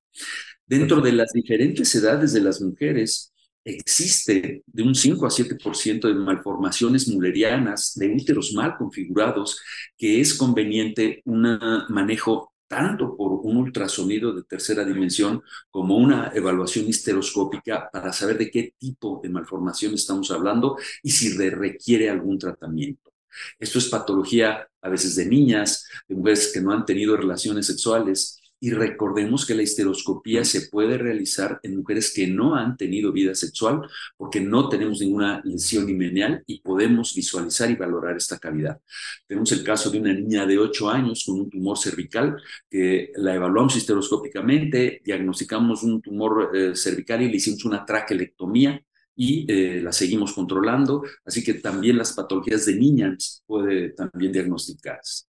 Dentro 0.66 1.02
de 1.02 1.14
las 1.14 1.32
diferentes 1.32 1.94
edades 1.96 2.34
de 2.34 2.42
las 2.42 2.62
mujeres, 2.62 3.34
existe 3.64 4.64
de 4.66 4.84
un 4.84 4.96
5 4.96 5.26
a 5.26 5.30
7% 5.30 6.08
de 6.08 6.14
malformaciones 6.14 7.08
mullerianas, 7.08 7.94
de 7.96 8.14
úteros 8.14 8.54
mal 8.54 8.78
configurados, 8.78 9.62
que 9.98 10.22
es 10.22 10.34
conveniente 10.34 11.22
un 11.26 11.60
manejo 11.90 12.54
tanto 12.68 13.16
por 13.16 13.32
un 13.44 13.58
ultrasonido 13.58 14.34
de 14.34 14.44
tercera 14.44 14.84
dimensión 14.84 15.42
como 15.70 15.98
una 15.98 16.32
evaluación 16.34 16.88
histeroscópica 16.88 17.90
para 17.92 18.14
saber 18.14 18.38
de 18.38 18.52
qué 18.52 18.74
tipo 18.78 19.20
de 19.24 19.30
malformación 19.30 19.94
estamos 19.94 20.32
hablando 20.32 20.78
y 21.02 21.12
si 21.12 21.38
requiere 21.38 22.10
algún 22.10 22.38
tratamiento. 22.38 23.14
Esto 23.60 23.80
es 23.80 23.88
patología 23.88 24.68
a 24.82 24.90
veces 24.90 25.16
de 25.16 25.26
niñas, 25.26 25.88
de 26.08 26.16
mujeres 26.16 26.52
que 26.54 26.62
no 26.62 26.72
han 26.72 26.86
tenido 26.86 27.18
relaciones 27.18 27.68
sexuales, 27.68 28.37
y 28.60 28.72
recordemos 28.72 29.46
que 29.46 29.54
la 29.54 29.62
histeroscopía 29.62 30.44
se 30.44 30.68
puede 30.70 30.98
realizar 30.98 31.60
en 31.64 31.78
mujeres 31.78 32.12
que 32.14 32.28
no 32.28 32.56
han 32.56 32.76
tenido 32.76 33.12
vida 33.12 33.36
sexual 33.36 33.82
porque 34.18 34.42
no 34.42 34.68
tenemos 34.70 35.00
ninguna 35.00 35.42
lesión 35.44 35.88
himeneal 35.90 36.44
y 36.48 36.62
podemos 36.62 37.14
visualizar 37.14 37.70
y 37.70 37.76
valorar 37.76 38.18
esta 38.18 38.40
cavidad. 38.40 38.80
Tenemos 39.28 39.52
el 39.52 39.64
caso 39.64 39.92
de 39.92 40.00
una 40.00 40.14
niña 40.14 40.46
de 40.46 40.58
8 40.58 40.90
años 40.90 41.24
con 41.26 41.42
un 41.42 41.50
tumor 41.50 41.78
cervical 41.78 42.36
que 42.70 43.12
la 43.16 43.36
evaluamos 43.36 43.76
histeroscópicamente, 43.76 45.02
diagnosticamos 45.04 45.84
un 45.84 46.02
tumor 46.02 46.52
eh, 46.54 46.76
cervical 46.76 47.22
y 47.22 47.30
le 47.30 47.38
hicimos 47.38 47.66
una 47.66 47.86
traquelectomía 47.86 48.82
y 49.16 49.52
eh, 49.52 49.82
la 49.82 49.92
seguimos 49.92 50.34
controlando, 50.34 51.04
así 51.26 51.44
que 51.44 51.56
también 51.56 51.98
las 51.98 52.14
patologías 52.14 52.66
de 52.68 52.76
niñas 52.76 53.44
puede 53.48 53.90
también 53.90 54.32
diagnosticarse. 54.32 55.26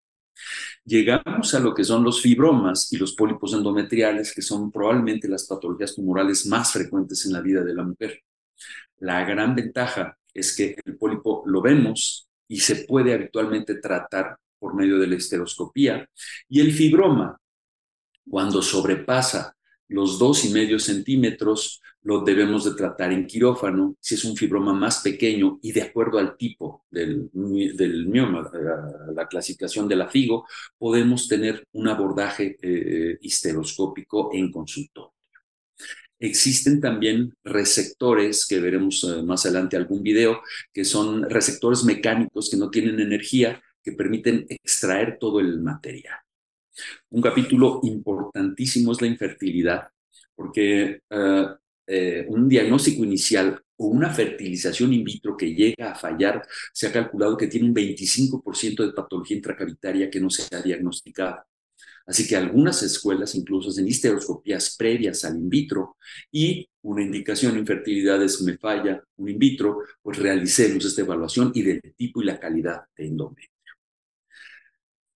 Llegamos 0.84 1.54
a 1.54 1.60
lo 1.60 1.74
que 1.74 1.84
son 1.84 2.04
los 2.04 2.20
fibromas 2.20 2.92
y 2.92 2.96
los 2.96 3.14
pólipos 3.14 3.52
endometriales, 3.54 4.34
que 4.34 4.42
son 4.42 4.70
probablemente 4.72 5.28
las 5.28 5.46
patologías 5.46 5.94
tumorales 5.94 6.46
más 6.46 6.72
frecuentes 6.72 7.26
en 7.26 7.32
la 7.32 7.40
vida 7.40 7.62
de 7.62 7.74
la 7.74 7.84
mujer. 7.84 8.22
La 8.98 9.24
gran 9.24 9.54
ventaja 9.54 10.16
es 10.32 10.56
que 10.56 10.76
el 10.84 10.96
pólipo 10.96 11.42
lo 11.46 11.60
vemos 11.60 12.28
y 12.48 12.60
se 12.60 12.86
puede 12.86 13.14
habitualmente 13.14 13.76
tratar 13.76 14.36
por 14.58 14.74
medio 14.74 14.98
de 14.98 15.06
la 15.06 15.16
esteroscopía 15.16 16.08
y 16.48 16.60
el 16.60 16.72
fibroma, 16.72 17.38
cuando 18.28 18.60
sobrepasa 18.60 19.54
los 19.88 20.18
dos 20.18 20.44
y 20.44 20.50
medio 20.50 20.78
centímetros 20.78 21.80
lo 22.02 22.20
debemos 22.22 22.64
de 22.64 22.74
tratar 22.74 23.12
en 23.12 23.26
quirófano 23.26 23.96
si 24.00 24.14
es 24.14 24.24
un 24.24 24.36
fibroma 24.36 24.72
más 24.72 25.00
pequeño 25.00 25.58
y 25.62 25.72
de 25.72 25.82
acuerdo 25.82 26.18
al 26.18 26.36
tipo 26.36 26.84
del, 26.90 27.30
mioma, 27.32 28.50
la, 29.14 29.26
clasificación 29.26 29.88
de 29.88 29.96
la 29.96 30.08
FIGO, 30.08 30.46
podemos 30.78 31.28
tener 31.28 31.66
un 31.72 31.88
abordaje 31.88 32.56
eh, 32.62 33.18
histeroscópico 33.20 34.30
en 34.32 34.50
consultorio. 34.50 35.12
Existen 36.20 36.80
también 36.80 37.34
receptores, 37.44 38.46
que 38.46 38.58
veremos 38.60 39.04
eh, 39.04 39.22
más 39.22 39.44
adelante 39.46 39.76
algún 39.76 40.02
video, 40.02 40.40
que 40.72 40.84
son 40.84 41.28
receptores 41.28 41.84
mecánicos 41.84 42.50
que 42.50 42.56
no 42.56 42.70
tienen 42.70 43.00
energía, 43.00 43.62
que 43.82 43.92
permiten 43.92 44.46
extraer 44.48 45.18
todo 45.20 45.40
el 45.40 45.60
material. 45.60 46.18
Un 47.10 47.22
capítulo 47.22 47.80
importantísimo 47.84 48.92
es 48.92 49.00
la 49.00 49.08
infertilidad, 49.08 49.88
porque 50.34 51.02
eh, 51.10 51.46
eh, 51.86 52.26
un 52.28 52.48
diagnóstico 52.48 53.04
inicial 53.04 53.60
o 53.76 53.86
una 53.86 54.12
fertilización 54.12 54.92
in 54.92 55.04
vitro 55.04 55.36
que 55.36 55.54
llega 55.54 55.92
a 55.92 55.94
fallar, 55.94 56.46
se 56.72 56.88
ha 56.88 56.92
calculado 56.92 57.36
que 57.36 57.46
tiene 57.46 57.68
un 57.68 57.74
25% 57.74 58.84
de 58.84 58.92
patología 58.92 59.36
intracavitaria 59.36 60.10
que 60.10 60.20
no 60.20 60.30
se 60.30 60.54
ha 60.54 60.60
diagnosticado. 60.60 61.44
Así 62.06 62.26
que 62.26 62.36
algunas 62.36 62.82
escuelas 62.82 63.34
incluso 63.34 63.68
hacen 63.68 63.86
histeroscopías 63.86 64.76
previas 64.76 65.24
al 65.24 65.36
in 65.36 65.48
vitro 65.48 65.96
y 66.32 66.66
una 66.82 67.02
indicación 67.02 67.58
infertilidad 67.58 68.22
es 68.22 68.40
me 68.42 68.56
falla 68.56 69.02
un 69.16 69.28
in 69.28 69.38
vitro, 69.38 69.80
pues 70.02 70.18
realicemos 70.18 70.84
esta 70.84 71.02
evaluación 71.02 71.52
y 71.54 71.62
del 71.62 71.80
tipo 71.96 72.22
y 72.22 72.24
la 72.24 72.40
calidad 72.40 72.84
de 72.96 73.06
endometrio. 73.06 73.57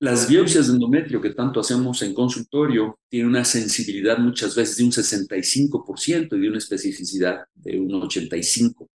Las 0.03 0.29
biopsias 0.29 0.67
de 0.67 0.73
endometrio 0.73 1.21
que 1.21 1.31
tanto 1.31 1.61
hacemos 1.61 2.03
en 2.03 2.13
consultorio 2.13 2.99
tienen 3.09 3.29
una 3.29 3.45
sensibilidad 3.45 4.19
muchas 4.19 4.53
veces 4.57 4.79
de 4.79 4.83
un 4.83 4.91
65% 4.91 6.37
y 6.37 6.41
de 6.41 6.49
una 6.49 6.59
especificidad 6.59 7.45
de 7.55 7.79
un 7.79 7.89
85%, 7.89 8.89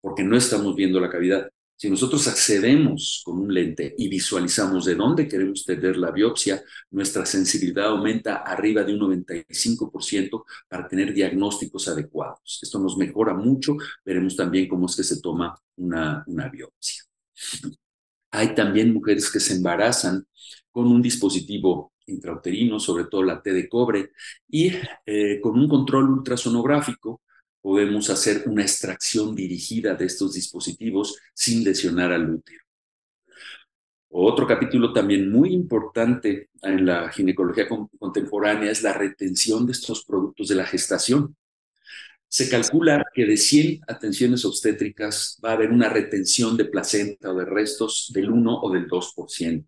porque 0.00 0.22
no 0.22 0.36
estamos 0.36 0.76
viendo 0.76 1.00
la 1.00 1.10
cavidad. 1.10 1.48
Si 1.74 1.90
nosotros 1.90 2.28
accedemos 2.28 3.22
con 3.24 3.40
un 3.40 3.52
lente 3.52 3.92
y 3.98 4.08
visualizamos 4.08 4.84
de 4.84 4.94
dónde 4.94 5.26
queremos 5.26 5.64
tener 5.64 5.96
la 5.96 6.12
biopsia, 6.12 6.62
nuestra 6.92 7.26
sensibilidad 7.26 7.86
aumenta 7.86 8.36
arriba 8.36 8.84
de 8.84 8.94
un 8.94 9.00
95% 9.00 10.44
para 10.68 10.86
tener 10.86 11.12
diagnósticos 11.12 11.88
adecuados. 11.88 12.60
Esto 12.62 12.78
nos 12.78 12.96
mejora 12.96 13.34
mucho. 13.34 13.76
Veremos 14.04 14.36
también 14.36 14.68
cómo 14.68 14.86
es 14.86 14.94
que 14.94 15.02
se 15.02 15.20
toma 15.20 15.60
una, 15.74 16.22
una 16.28 16.48
biopsia. 16.48 17.02
Hay 18.30 18.54
también 18.54 18.92
mujeres 18.92 19.30
que 19.30 19.40
se 19.40 19.54
embarazan 19.54 20.26
con 20.70 20.86
un 20.86 21.00
dispositivo 21.00 21.92
intrauterino, 22.06 22.78
sobre 22.78 23.04
todo 23.04 23.22
la 23.22 23.42
T 23.42 23.52
de 23.52 23.68
cobre, 23.68 24.10
y 24.48 24.72
eh, 25.04 25.40
con 25.40 25.58
un 25.58 25.68
control 25.68 26.10
ultrasonográfico 26.10 27.22
podemos 27.60 28.10
hacer 28.10 28.44
una 28.46 28.62
extracción 28.62 29.34
dirigida 29.34 29.94
de 29.94 30.06
estos 30.06 30.34
dispositivos 30.34 31.18
sin 31.34 31.64
lesionar 31.64 32.12
al 32.12 32.30
útero. 32.30 32.62
Otro 34.08 34.46
capítulo 34.46 34.92
también 34.92 35.30
muy 35.30 35.52
importante 35.52 36.50
en 36.62 36.86
la 36.86 37.10
ginecología 37.10 37.66
contemporánea 37.98 38.70
es 38.70 38.82
la 38.82 38.92
retención 38.92 39.66
de 39.66 39.72
estos 39.72 40.04
productos 40.04 40.48
de 40.48 40.54
la 40.54 40.64
gestación. 40.64 41.36
Se 42.28 42.48
calcula 42.48 43.04
que 43.14 43.24
de 43.24 43.36
100 43.36 43.80
atenciones 43.86 44.44
obstétricas 44.44 45.38
va 45.44 45.50
a 45.50 45.52
haber 45.52 45.70
una 45.70 45.88
retención 45.88 46.56
de 46.56 46.66
placenta 46.66 47.32
o 47.32 47.34
de 47.34 47.44
restos 47.44 48.10
del 48.12 48.30
1 48.30 48.60
o 48.62 48.72
del 48.72 48.88
2% 48.88 49.66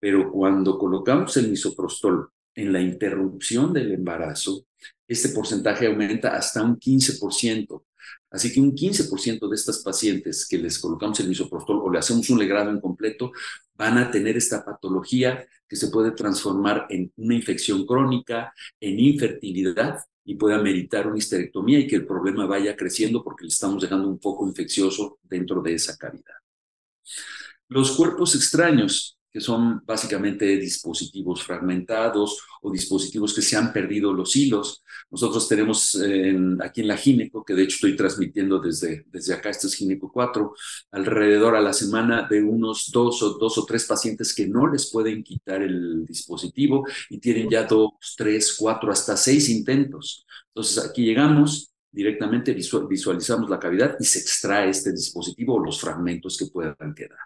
pero 0.00 0.30
cuando 0.30 0.78
colocamos 0.78 1.36
el 1.36 1.48
misoprostol 1.48 2.30
en 2.54 2.72
la 2.72 2.80
interrupción 2.80 3.72
del 3.72 3.92
embarazo, 3.92 4.66
este 5.06 5.30
porcentaje 5.30 5.86
aumenta 5.86 6.36
hasta 6.36 6.62
un 6.62 6.78
15%. 6.78 7.84
Así 8.30 8.52
que 8.52 8.60
un 8.60 8.74
15% 8.74 9.48
de 9.48 9.54
estas 9.54 9.78
pacientes 9.82 10.46
que 10.46 10.58
les 10.58 10.78
colocamos 10.78 11.18
el 11.20 11.28
misoprostol 11.28 11.80
o 11.82 11.90
le 11.90 11.98
hacemos 11.98 12.28
un 12.30 12.38
legrado 12.38 12.70
incompleto 12.72 13.32
van 13.74 13.96
a 13.96 14.10
tener 14.10 14.36
esta 14.36 14.64
patología 14.64 15.46
que 15.66 15.76
se 15.76 15.88
puede 15.88 16.12
transformar 16.12 16.86
en 16.90 17.12
una 17.16 17.34
infección 17.34 17.86
crónica, 17.86 18.52
en 18.80 19.00
infertilidad 19.00 19.98
y 20.28 20.34
pueda 20.34 20.60
meritar 20.60 21.06
una 21.06 21.16
histerectomía 21.16 21.78
y 21.78 21.86
que 21.86 21.96
el 21.96 22.06
problema 22.06 22.44
vaya 22.44 22.76
creciendo 22.76 23.24
porque 23.24 23.44
le 23.44 23.48
estamos 23.48 23.80
dejando 23.80 24.08
un 24.08 24.20
foco 24.20 24.46
infeccioso 24.46 25.20
dentro 25.22 25.62
de 25.62 25.72
esa 25.72 25.96
cavidad. 25.96 26.34
Los 27.68 27.96
cuerpos 27.96 28.34
extraños 28.34 29.17
son 29.40 29.82
básicamente 29.84 30.44
dispositivos 30.56 31.42
fragmentados 31.42 32.40
o 32.62 32.70
dispositivos 32.70 33.34
que 33.34 33.42
se 33.42 33.56
han 33.56 33.72
perdido 33.72 34.12
los 34.12 34.34
hilos. 34.36 34.82
Nosotros 35.10 35.48
tenemos 35.48 35.98
aquí 36.62 36.80
en 36.82 36.88
la 36.88 36.96
Gineco, 36.96 37.44
que 37.44 37.54
de 37.54 37.62
hecho 37.62 37.76
estoy 37.76 37.96
transmitiendo 37.96 38.58
desde, 38.58 39.04
desde 39.08 39.34
acá, 39.34 39.50
este 39.50 39.66
es 39.66 39.74
Gineco 39.74 40.10
4, 40.12 40.52
alrededor 40.92 41.56
a 41.56 41.60
la 41.60 41.72
semana 41.72 42.26
de 42.28 42.42
unos 42.42 42.90
dos 42.92 43.22
o, 43.22 43.38
dos 43.38 43.58
o 43.58 43.64
tres 43.64 43.84
pacientes 43.86 44.34
que 44.34 44.46
no 44.46 44.66
les 44.66 44.90
pueden 44.90 45.22
quitar 45.22 45.62
el 45.62 46.04
dispositivo 46.04 46.86
y 47.10 47.18
tienen 47.18 47.48
ya 47.48 47.64
dos, 47.64 47.92
tres, 48.16 48.56
cuatro, 48.58 48.92
hasta 48.92 49.16
seis 49.16 49.48
intentos. 49.48 50.26
Entonces 50.48 50.84
aquí 50.84 51.04
llegamos, 51.04 51.72
directamente 51.90 52.52
visualizamos 52.52 53.48
la 53.48 53.58
cavidad 53.58 53.96
y 53.98 54.04
se 54.04 54.18
extrae 54.18 54.70
este 54.70 54.92
dispositivo 54.92 55.54
o 55.54 55.64
los 55.64 55.80
fragmentos 55.80 56.36
que 56.36 56.46
puedan 56.46 56.94
quedar. 56.94 57.18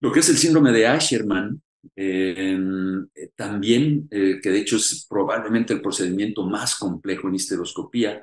Lo 0.00 0.12
que 0.12 0.20
es 0.20 0.28
el 0.28 0.36
síndrome 0.36 0.72
de 0.72 0.86
Asherman, 0.86 1.62
em, 1.94 3.08
también, 3.34 4.08
eh, 4.10 4.40
que 4.42 4.50
de 4.50 4.58
hecho 4.58 4.76
es 4.76 5.06
probablemente 5.08 5.72
el 5.72 5.80
procedimiento 5.80 6.44
más 6.46 6.76
complejo 6.76 7.28
en 7.28 7.36
histeroscopía, 7.36 8.22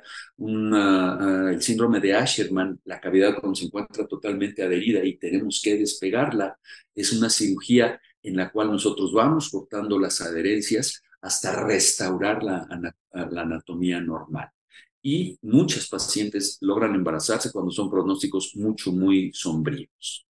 ah, 0.72 1.50
el 1.52 1.62
síndrome 1.62 2.00
de 2.00 2.14
Asherman, 2.14 2.80
la 2.84 3.00
cavidad 3.00 3.34
cuando 3.40 3.56
se 3.56 3.66
encuentra 3.66 4.06
totalmente 4.06 4.62
adherida 4.62 5.04
y 5.04 5.16
tenemos 5.18 5.60
que 5.62 5.76
despegarla, 5.76 6.56
es 6.94 7.12
una 7.12 7.28
cirugía 7.30 8.00
en 8.22 8.36
la 8.36 8.50
cual 8.52 8.70
nosotros 8.70 9.12
vamos 9.12 9.50
cortando 9.50 9.98
las 9.98 10.20
adherencias 10.20 11.02
hasta 11.20 11.64
restaurar 11.64 12.42
la 12.42 12.66
anatomía 13.12 14.00
normal. 14.00 14.48
Y 15.02 15.38
muchas 15.42 15.88
pacientes 15.88 16.58
logran 16.60 16.94
embarazarse 16.94 17.50
cuando 17.52 17.70
son 17.70 17.90
pronósticos 17.90 18.56
mucho, 18.56 18.92
muy 18.92 19.32
sombríos 19.34 20.26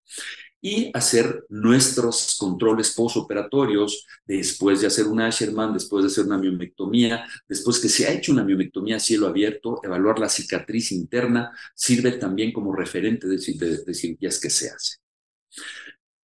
y 0.65 0.89
hacer 0.95 1.45
nuestros 1.49 2.35
controles 2.39 2.91
postoperatorios 2.95 4.03
después 4.25 4.81
de 4.81 4.87
hacer 4.87 5.05
un 5.05 5.21
Asherman, 5.21 5.71
después 5.71 6.03
de 6.03 6.07
hacer 6.07 6.25
una 6.25 6.39
miomectomía, 6.39 7.23
después 7.47 7.77
que 7.79 7.87
se 7.87 8.07
ha 8.07 8.11
hecho 8.11 8.31
una 8.31 8.43
miomectomía 8.43 8.95
a 8.95 8.99
cielo 8.99 9.27
abierto, 9.27 9.79
evaluar 9.83 10.17
la 10.17 10.27
cicatriz 10.27 10.91
interna 10.91 11.51
sirve 11.75 12.13
también 12.13 12.51
como 12.51 12.75
referente 12.75 13.27
de, 13.27 13.37
cirugías 13.37 14.39
que 14.39 14.49
se 14.49 14.71
hacen. 14.71 14.97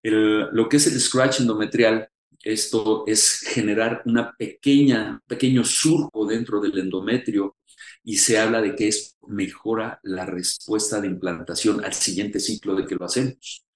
lo 0.02 0.70
que 0.70 0.78
es 0.78 0.86
el 0.86 0.98
scratch 0.98 1.40
endometrial 1.40 2.08
esto 2.42 3.04
es 3.06 3.40
generar 3.40 4.00
una 4.06 4.34
pequeña, 4.38 5.20
pequeño 5.26 5.64
surco 5.64 6.24
dentro 6.24 6.62
del 6.62 6.78
endometrio 6.78 7.58
y 8.02 8.16
se 8.16 8.38
habla 8.38 8.62
de 8.62 8.74
que 8.74 8.88
esto 8.88 9.18
mejora 9.28 10.00
la 10.02 10.24
respuesta 10.24 10.98
de 10.98 11.08
implantación 11.08 11.84
al 11.84 11.92
siguiente 11.92 12.40
ciclo 12.40 12.74
de 12.74 12.86
que 12.86 12.94
lo 12.94 13.04
hacemos. 13.04 13.66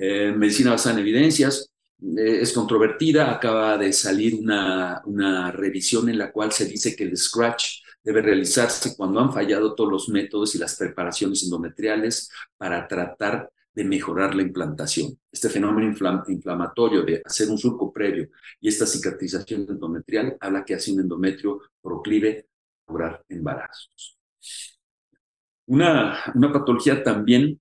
Eh, 0.00 0.32
medicina 0.32 0.70
basada 0.70 0.94
en 0.94 1.00
evidencias 1.00 1.70
eh, 2.00 2.38
es 2.40 2.52
controvertida, 2.52 3.32
acaba 3.32 3.76
de 3.76 3.92
salir 3.92 4.36
una, 4.36 5.02
una 5.06 5.50
revisión 5.50 6.08
en 6.08 6.18
la 6.18 6.30
cual 6.30 6.52
se 6.52 6.66
dice 6.66 6.94
que 6.94 7.04
el 7.04 7.16
scratch 7.16 7.82
debe 8.04 8.22
realizarse 8.22 8.96
cuando 8.96 9.18
han 9.18 9.32
fallado 9.32 9.74
todos 9.74 9.90
los 9.90 10.08
métodos 10.08 10.54
y 10.54 10.58
las 10.58 10.76
preparaciones 10.76 11.42
endometriales 11.42 12.30
para 12.56 12.86
tratar 12.86 13.50
de 13.74 13.84
mejorar 13.84 14.34
la 14.34 14.42
implantación. 14.42 15.18
Este 15.30 15.48
fenómeno 15.48 15.94
inflamatorio 16.28 17.02
de 17.02 17.20
hacer 17.24 17.48
un 17.50 17.58
surco 17.58 17.92
previo 17.92 18.28
y 18.60 18.68
esta 18.68 18.86
cicatrización 18.86 19.66
endometrial 19.68 20.36
habla 20.40 20.64
que 20.64 20.74
hace 20.74 20.92
un 20.92 21.00
endometrio 21.00 21.60
proclive 21.82 22.46
a 22.86 22.92
lograr 22.92 23.24
embarazos. 23.28 24.18
Una, 25.66 26.32
una 26.34 26.52
patología 26.52 27.02
también 27.02 27.60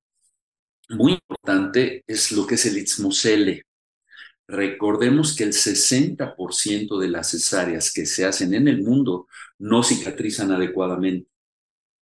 muy 0.90 1.14
importante 1.14 2.04
es 2.08 2.32
lo 2.32 2.46
que 2.46 2.56
es 2.56 2.66
el 2.66 2.78
istmosele. 2.78 3.64
Recordemos 4.48 5.36
que 5.36 5.44
el 5.44 5.54
60% 5.54 6.98
de 7.00 7.10
las 7.10 7.32
cesáreas 7.32 7.92
que 7.92 8.06
se 8.06 8.26
hacen 8.26 8.54
en 8.54 8.68
el 8.68 8.82
mundo 8.82 9.28
no 9.60 9.84
cicatrizan 9.84 10.52
adecuadamente. 10.52 11.30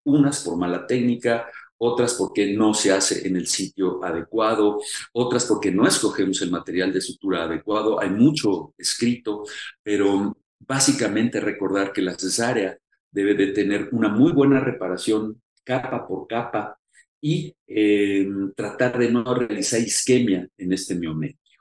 Unas 0.04 0.44
por 0.44 0.56
mala 0.58 0.86
técnica, 0.86 1.50
otras 1.78 2.14
porque 2.14 2.54
no 2.54 2.74
se 2.74 2.92
hace 2.92 3.28
en 3.28 3.36
el 3.36 3.48
sitio 3.48 4.04
adecuado, 4.04 4.80
otras 5.14 5.46
porque 5.46 5.72
no 5.72 5.88
escogemos 5.88 6.42
el 6.42 6.52
material 6.52 6.94
de 6.94 7.02
sutura 7.02 7.46
adecuado. 7.46 8.00
Hay 8.00 8.12
mucho 8.12 8.76
escrito, 8.78 9.44
pero 9.82 10.38
básicamente 10.60 11.40
recordar 11.40 11.92
que 11.92 12.04
la 12.04 12.18
cesárea 12.18 12.78
debe 13.12 13.34
de 13.34 13.48
tener 13.48 13.90
una 13.92 14.10
muy 14.10 14.32
buena 14.32 14.60
reparación 14.60 15.42
capa 15.64 16.08
por 16.08 16.28
capa 16.28 16.78
y 17.28 17.56
eh, 17.66 18.28
tratar 18.56 19.00
de 19.00 19.10
no 19.10 19.24
realizar 19.34 19.82
isquemia 19.82 20.48
en 20.60 20.74
este 20.74 20.94
miometrio. 20.94 21.60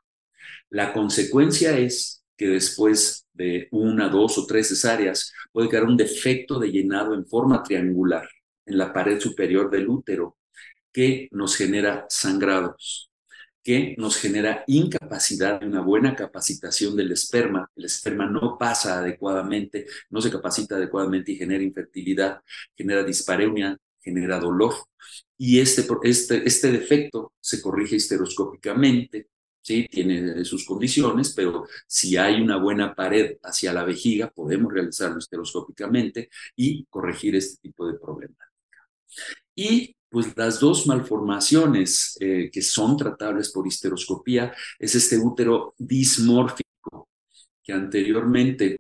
La 0.69 0.93
consecuencia 0.93 1.79
es 1.79 2.23
que 2.37 2.49
después 2.49 3.27
de 3.33 3.69
una, 3.71 4.11
dos 4.11 4.37
o 4.37 4.45
tres 4.45 4.69
cesáreas 4.69 5.33
puede 5.53 5.71
quedar 5.71 5.85
un 5.85 5.97
defecto 5.97 6.59
de 6.59 6.71
llenado 6.71 7.15
en 7.15 7.25
forma 7.25 7.63
triangular 7.63 8.29
en 8.67 8.77
la 8.77 8.93
pared 8.93 9.19
superior 9.19 9.71
del 9.71 9.89
útero 9.89 10.37
que 10.93 11.29
nos 11.31 11.57
genera 11.57 12.05
sangrados, 12.11 13.11
que 13.63 13.95
nos 13.97 14.19
genera 14.19 14.65
incapacidad 14.67 15.61
de 15.61 15.67
una 15.67 15.81
buena 15.81 16.15
capacitación 16.15 16.95
del 16.95 17.13
esperma. 17.13 17.71
El 17.75 17.87
esperma 17.87 18.27
no 18.27 18.59
pasa 18.59 18.99
adecuadamente, 18.99 19.87
no 20.11 20.21
se 20.21 20.31
capacita 20.31 20.77
adecuadamente 20.77 21.33
y 21.33 21.37
genera 21.37 21.65
infertilidad, 21.65 22.43
genera 22.77 23.03
dispareunia, 23.03 23.79
genera 24.05 24.39
dolor. 24.39 24.75
Y 25.39 25.61
este, 25.61 25.87
este, 26.05 26.47
este 26.47 26.71
defecto 26.73 27.33
se 27.41 27.61
corrige 27.61 27.97
histeroscópicamente 27.97 29.29
¿sí? 29.65 29.89
Tiene 29.91 30.45
sus 30.45 30.65
condiciones, 30.67 31.33
pero 31.35 31.67
si 31.87 32.17
hay 32.17 32.41
una 32.41 32.59
buena 32.59 32.95
pared 32.95 33.39
hacia 33.43 33.73
la 33.73 33.85
vejiga, 33.85 34.31
podemos 34.31 34.73
realizarlo 34.73 35.19
esteroscópicamente 35.19 36.29
y 36.55 36.85
corregir 36.87 37.35
este 37.37 37.57
tipo 37.63 37.87
de 37.89 37.99
problemática. 37.99 38.47
Y 39.55 39.97
pues 40.09 40.37
las 40.37 40.61
dos 40.61 40.87
malformaciones 40.87 42.17
eh, 42.21 42.51
que 42.53 42.63
son 42.63 42.97
tratables 42.97 43.51
por 43.51 43.67
histeroscopía 43.67 44.55
es 44.79 44.95
este 44.95 45.19
útero 45.19 45.75
dismórfico, 45.79 47.09
que 47.63 47.73
anteriormente 47.73 48.77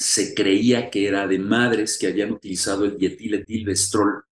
se 0.00 0.34
creía 0.34 0.88
que 0.90 1.06
era 1.06 1.26
de 1.26 1.38
madres 1.38 1.98
que 1.98 2.06
habían 2.06 2.32
utilizado 2.32 2.86
el 2.86 2.96
dietiletilvestrol 2.96 4.24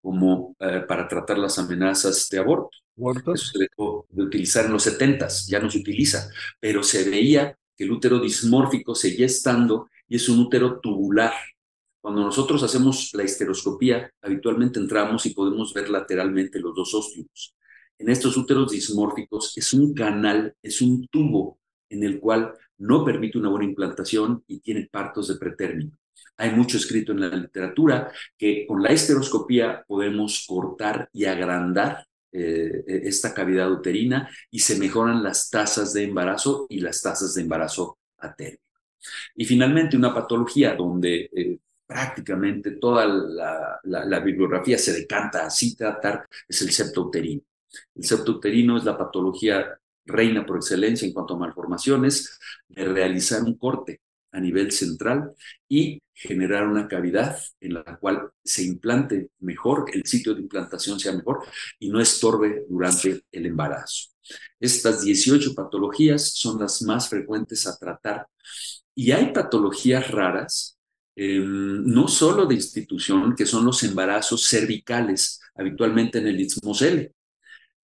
como 0.00 0.54
eh, 0.60 0.84
para 0.86 1.08
tratar 1.08 1.36
las 1.38 1.58
amenazas 1.58 2.28
de 2.28 2.38
aborto. 2.38 2.78
Eso 2.96 3.36
se 3.36 3.58
dejó 3.58 4.06
de 4.08 4.22
utilizar 4.22 4.66
en 4.66 4.72
los 4.72 4.84
70 4.84 5.26
ya 5.48 5.58
no 5.58 5.68
se 5.68 5.78
utiliza, 5.78 6.30
pero 6.60 6.84
se 6.84 7.10
veía 7.10 7.58
que 7.76 7.84
el 7.84 7.90
útero 7.90 8.20
dismórfico 8.20 8.94
seguía 8.94 9.26
estando 9.26 9.88
y 10.06 10.14
es 10.14 10.28
un 10.28 10.38
útero 10.38 10.78
tubular. 10.78 11.32
Cuando 12.00 12.22
nosotros 12.22 12.62
hacemos 12.62 13.10
la 13.12 13.24
histeroscopía, 13.24 14.08
habitualmente 14.22 14.78
entramos 14.78 15.26
y 15.26 15.34
podemos 15.34 15.74
ver 15.74 15.90
lateralmente 15.90 16.60
los 16.60 16.72
dos 16.72 16.94
ósteos. 16.94 17.56
En 17.98 18.10
estos 18.10 18.36
úteros 18.36 18.70
dismórficos 18.70 19.58
es 19.58 19.72
un 19.72 19.92
canal, 19.92 20.54
es 20.62 20.80
un 20.80 21.04
tubo 21.08 21.58
en 21.88 22.02
el 22.04 22.20
cual 22.20 22.52
no 22.78 23.04
permite 23.04 23.38
una 23.38 23.48
buena 23.48 23.66
implantación 23.66 24.44
y 24.46 24.60
tiene 24.60 24.88
partos 24.90 25.28
de 25.28 25.36
pretérmino. 25.36 25.96
Hay 26.38 26.50
mucho 26.50 26.76
escrito 26.76 27.12
en 27.12 27.20
la 27.20 27.28
literatura 27.28 28.10
que 28.36 28.66
con 28.66 28.82
la 28.82 28.92
histeroscopía 28.92 29.84
podemos 29.86 30.44
cortar 30.46 31.08
y 31.12 31.24
agrandar 31.24 32.06
eh, 32.32 32.84
esta 32.86 33.32
cavidad 33.32 33.70
uterina 33.70 34.28
y 34.50 34.58
se 34.58 34.78
mejoran 34.78 35.22
las 35.22 35.48
tasas 35.48 35.92
de 35.94 36.04
embarazo 36.04 36.66
y 36.68 36.80
las 36.80 37.00
tasas 37.00 37.34
de 37.34 37.42
embarazo 37.42 37.98
a 38.18 38.34
término. 38.34 38.60
Y 39.34 39.44
finalmente 39.44 39.96
una 39.96 40.12
patología 40.12 40.74
donde 40.74 41.30
eh, 41.34 41.58
prácticamente 41.86 42.72
toda 42.72 43.06
la, 43.06 44.20
bibliografía 44.20 44.76
se 44.76 44.92
decanta 44.92 45.46
así 45.46 45.76
tratar 45.76 46.26
es 46.48 46.60
el 46.62 46.70
septo 46.72 47.02
uterino. 47.02 47.42
El 47.94 48.04
septo 48.04 48.32
uterino 48.32 48.76
es 48.76 48.84
la 48.84 48.98
patología 48.98 49.78
reina 50.06 50.46
por 50.46 50.56
excelencia 50.56 51.06
en 51.06 51.12
cuanto 51.12 51.34
a 51.34 51.38
malformaciones, 51.38 52.38
de 52.68 52.84
realizar 52.84 53.42
un 53.42 53.58
corte 53.58 54.00
a 54.32 54.40
nivel 54.40 54.70
central 54.70 55.32
y 55.68 56.00
generar 56.12 56.66
una 56.66 56.88
cavidad 56.88 57.38
en 57.60 57.74
la 57.74 57.98
cual 57.98 58.30
se 58.44 58.64
implante 58.64 59.30
mejor, 59.40 59.90
el 59.92 60.04
sitio 60.06 60.34
de 60.34 60.42
implantación 60.42 60.98
sea 60.98 61.12
mejor 61.12 61.40
y 61.78 61.90
no 61.90 62.00
estorbe 62.00 62.64
durante 62.68 63.22
el 63.30 63.46
embarazo. 63.46 64.10
Estas 64.58 65.02
18 65.02 65.54
patologías 65.54 66.32
son 66.34 66.60
las 66.60 66.82
más 66.82 67.08
frecuentes 67.08 67.66
a 67.66 67.76
tratar 67.76 68.26
y 68.94 69.12
hay 69.12 69.32
patologías 69.32 70.10
raras, 70.10 70.78
em, 71.14 71.84
no 71.84 72.08
solo 72.08 72.46
de 72.46 72.54
institución, 72.54 73.34
que 73.36 73.46
son 73.46 73.64
los 73.64 73.82
embarazos 73.82 74.46
cervicales, 74.48 75.40
habitualmente 75.54 76.18
en 76.18 76.26
el 76.28 76.40
istmosele. 76.40 77.12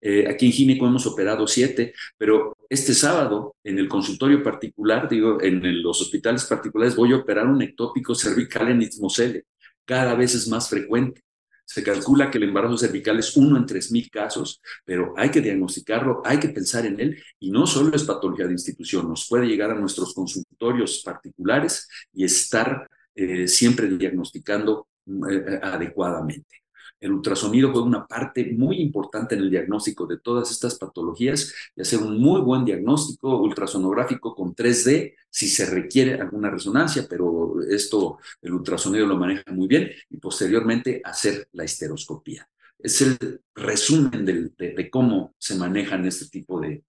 Eh, 0.05 0.29
aquí 0.29 0.47
en 0.47 0.53
Gineco 0.53 0.87
hemos 0.87 1.07
operado 1.07 1.47
siete, 1.47 1.95
pero 2.19 2.57
este 2.69 2.93
sábado 2.93 3.55
en 3.63 3.79
el 3.79 3.89
consultorio 3.89 4.43
particular, 4.43 5.09
digo, 5.09 5.41
en 5.41 5.81
los 5.81 6.01
hospitales 6.01 6.45
particulares, 6.45 6.97
voy 6.97 7.13
a 7.13 7.19
operar 7.19 7.47
un 7.47 7.63
ectópico 7.63 8.15
cervical 8.15 8.69
en 8.69 8.83
istmosele. 8.83 9.45
Cada 9.85 10.15
vez 10.15 10.35
es 10.35 10.49
más 10.49 10.69
frecuente. 10.69 11.23
Se 11.65 11.83
calcula 11.85 12.31
que 12.31 12.39
el 12.39 12.45
embarazo 12.45 12.77
cervical 12.77 13.19
es 13.21 13.37
uno 13.37 13.57
en 13.57 13.65
tres 13.65 13.93
mil 13.93 14.11
casos, 14.11 14.61
pero 14.85 15.15
hay 15.17 15.31
que 15.31 15.41
diagnosticarlo, 15.41 16.21
hay 16.25 16.39
que 16.39 16.49
pensar 16.49 16.85
en 16.85 17.01
él 17.01 17.23
y 17.39 17.51
no 17.51 17.67
solo 17.67 17.95
es 17.95 18.03
patología 18.03 18.47
de 18.47 18.53
institución, 18.53 19.09
nos 19.09 19.27
puede 19.29 19.47
llegar 19.47 19.71
a 19.71 19.79
nuestros 19.79 20.13
consultorios 20.13 21.03
particulares 21.05 21.89
y 22.13 22.25
estar 22.25 22.89
eh, 23.15 23.47
siempre 23.47 23.89
diagnosticando 23.89 24.89
eh, 25.31 25.61
adecuadamente. 25.63 26.62
El 27.03 27.11
ultrasonido 27.11 27.73
juega 27.73 27.85
una 27.85 28.07
parte 28.07 28.53
muy 28.57 28.81
importante 28.81 29.35
en 29.35 29.41
el 29.41 29.51
diagnóstico 29.51 30.07
de 30.07 30.21
todas 30.21 30.53
estas 30.53 30.79
patologías 30.79 31.53
y 31.75 31.83
hacer 31.83 31.99
un 31.99 32.21
muy 32.21 32.41
buen 32.41 32.65
diagnóstico 32.65 33.43
ultrasonográfico 33.43 34.37
con 34.37 34.55
3D 34.55 35.17
si 35.29 35.49
se 35.49 35.67
requiere 35.67 36.15
alguna 36.21 36.49
resonancia, 36.49 37.05
pero 37.11 37.61
esto 37.69 38.19
el 38.41 38.53
ultrasonido 38.53 39.05
lo 39.05 39.17
maneja 39.17 39.51
muy 39.51 39.67
bien 39.67 39.91
y 40.11 40.19
posteriormente 40.19 41.03
hacer 41.05 41.49
la 41.55 41.65
histeroscopía. 41.65 42.49
Es 42.79 43.03
el 43.03 43.41
resumen 43.53 44.25
de, 44.25 44.89
cómo 44.89 45.35
se 45.39 45.57
manejan 45.57 46.07
este 46.07 46.27
tipo 46.29 46.61
de, 46.61 46.85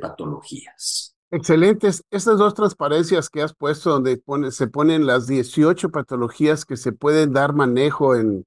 patologías. 0.00 1.14
Excelentes. 1.30 2.02
Estas 2.10 2.38
dos 2.38 2.54
transparencias 2.54 3.28
que 3.28 3.42
has 3.42 3.52
puesto 3.54 3.90
donde 3.90 4.22
se 4.52 4.68
ponen 4.68 5.06
las 5.06 5.26
18 5.26 5.90
patologías 5.90 6.64
que 6.64 6.78
se 6.78 6.92
pueden 6.92 7.34
dar 7.34 7.52
manejo 7.52 8.16
en, 8.16 8.46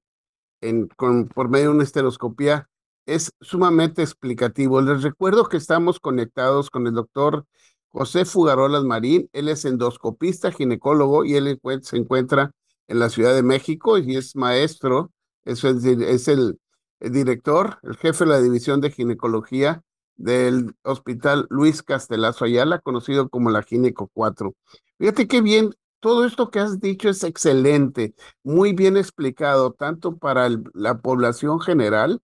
con, 0.96 1.28
por 1.28 1.48
medio 1.48 1.66
de 1.66 1.74
una 1.76 1.84
esteroscopía 1.84 2.68
es 3.06 3.32
sumamente 3.40 4.02
explicativo. 4.02 4.80
Les 4.80 5.02
recuerdo 5.02 5.48
que 5.48 5.56
estamos 5.56 6.00
conectados 6.00 6.70
con 6.70 6.86
el 6.86 6.94
doctor 6.94 7.46
José 7.90 8.24
Fugarolas 8.24 8.84
Marín. 8.84 9.28
Él 9.32 9.48
es 9.48 9.64
endoscopista, 9.64 10.52
ginecólogo 10.52 11.24
y 11.24 11.34
él 11.36 11.60
se 11.82 11.96
encuentra 11.96 12.52
en 12.88 12.98
la 12.98 13.08
Ciudad 13.08 13.34
de 13.34 13.42
México 13.42 13.98
y 13.98 14.16
es 14.16 14.36
maestro, 14.36 15.12
es, 15.44 15.64
es 15.64 16.28
el, 16.28 16.58
el 17.00 17.12
director, 17.12 17.78
el 17.82 17.96
jefe 17.96 18.24
de 18.24 18.30
la 18.30 18.40
división 18.40 18.80
de 18.80 18.90
ginecología 18.90 19.82
del 20.16 20.74
Hospital 20.82 21.46
Luis 21.50 21.82
Castelazo 21.82 22.44
Ayala, 22.44 22.78
conocido 22.78 23.28
como 23.28 23.50
la 23.50 23.62
Gineco 23.62 24.10
4. 24.12 24.54
Fíjate 24.98 25.26
qué 25.26 25.40
bien 25.40 25.74
todo 26.02 26.24
esto 26.26 26.50
que 26.50 26.58
has 26.58 26.80
dicho 26.80 27.08
es 27.08 27.22
excelente, 27.22 28.14
muy 28.42 28.72
bien 28.72 28.96
explicado, 28.96 29.72
tanto 29.72 30.18
para 30.18 30.48
la 30.74 31.00
población 31.00 31.60
general 31.60 32.20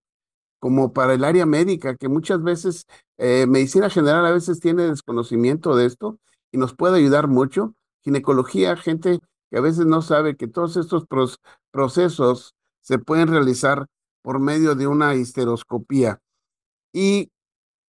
como 0.59 0.93
para 0.93 1.15
el 1.15 1.23
área 1.23 1.47
médica, 1.47 1.97
que 1.97 2.09
muchas 2.09 2.43
veces 2.43 2.87
eh, 3.19 3.47
medicina 3.47 3.89
general 3.89 4.27
a 4.27 4.33
veces 4.33 4.59
tiene 4.59 4.83
desconocimiento 4.85 5.77
de 5.77 5.87
esto 5.87 6.19
y 6.51 6.59
nos 6.59 6.75
puede 6.75 6.99
ayudar 6.99 7.29
mucho. 7.29 7.77
Ginecología, 8.03 8.77
gente 8.77 9.21
que 9.49 9.59
a 9.59 9.61
veces 9.61 9.87
no 9.87 10.03
sabe 10.03 10.37
que 10.37 10.49
todos 10.49 10.77
estos 10.77 11.05
procesos 11.71 12.57
se 12.81 12.99
pueden 12.99 13.29
realizar 13.29 13.87
por 14.23 14.41
medio 14.41 14.75
de 14.75 14.89
una 14.89 15.15
histeroscopía. 15.15 16.21
Y 16.93 17.31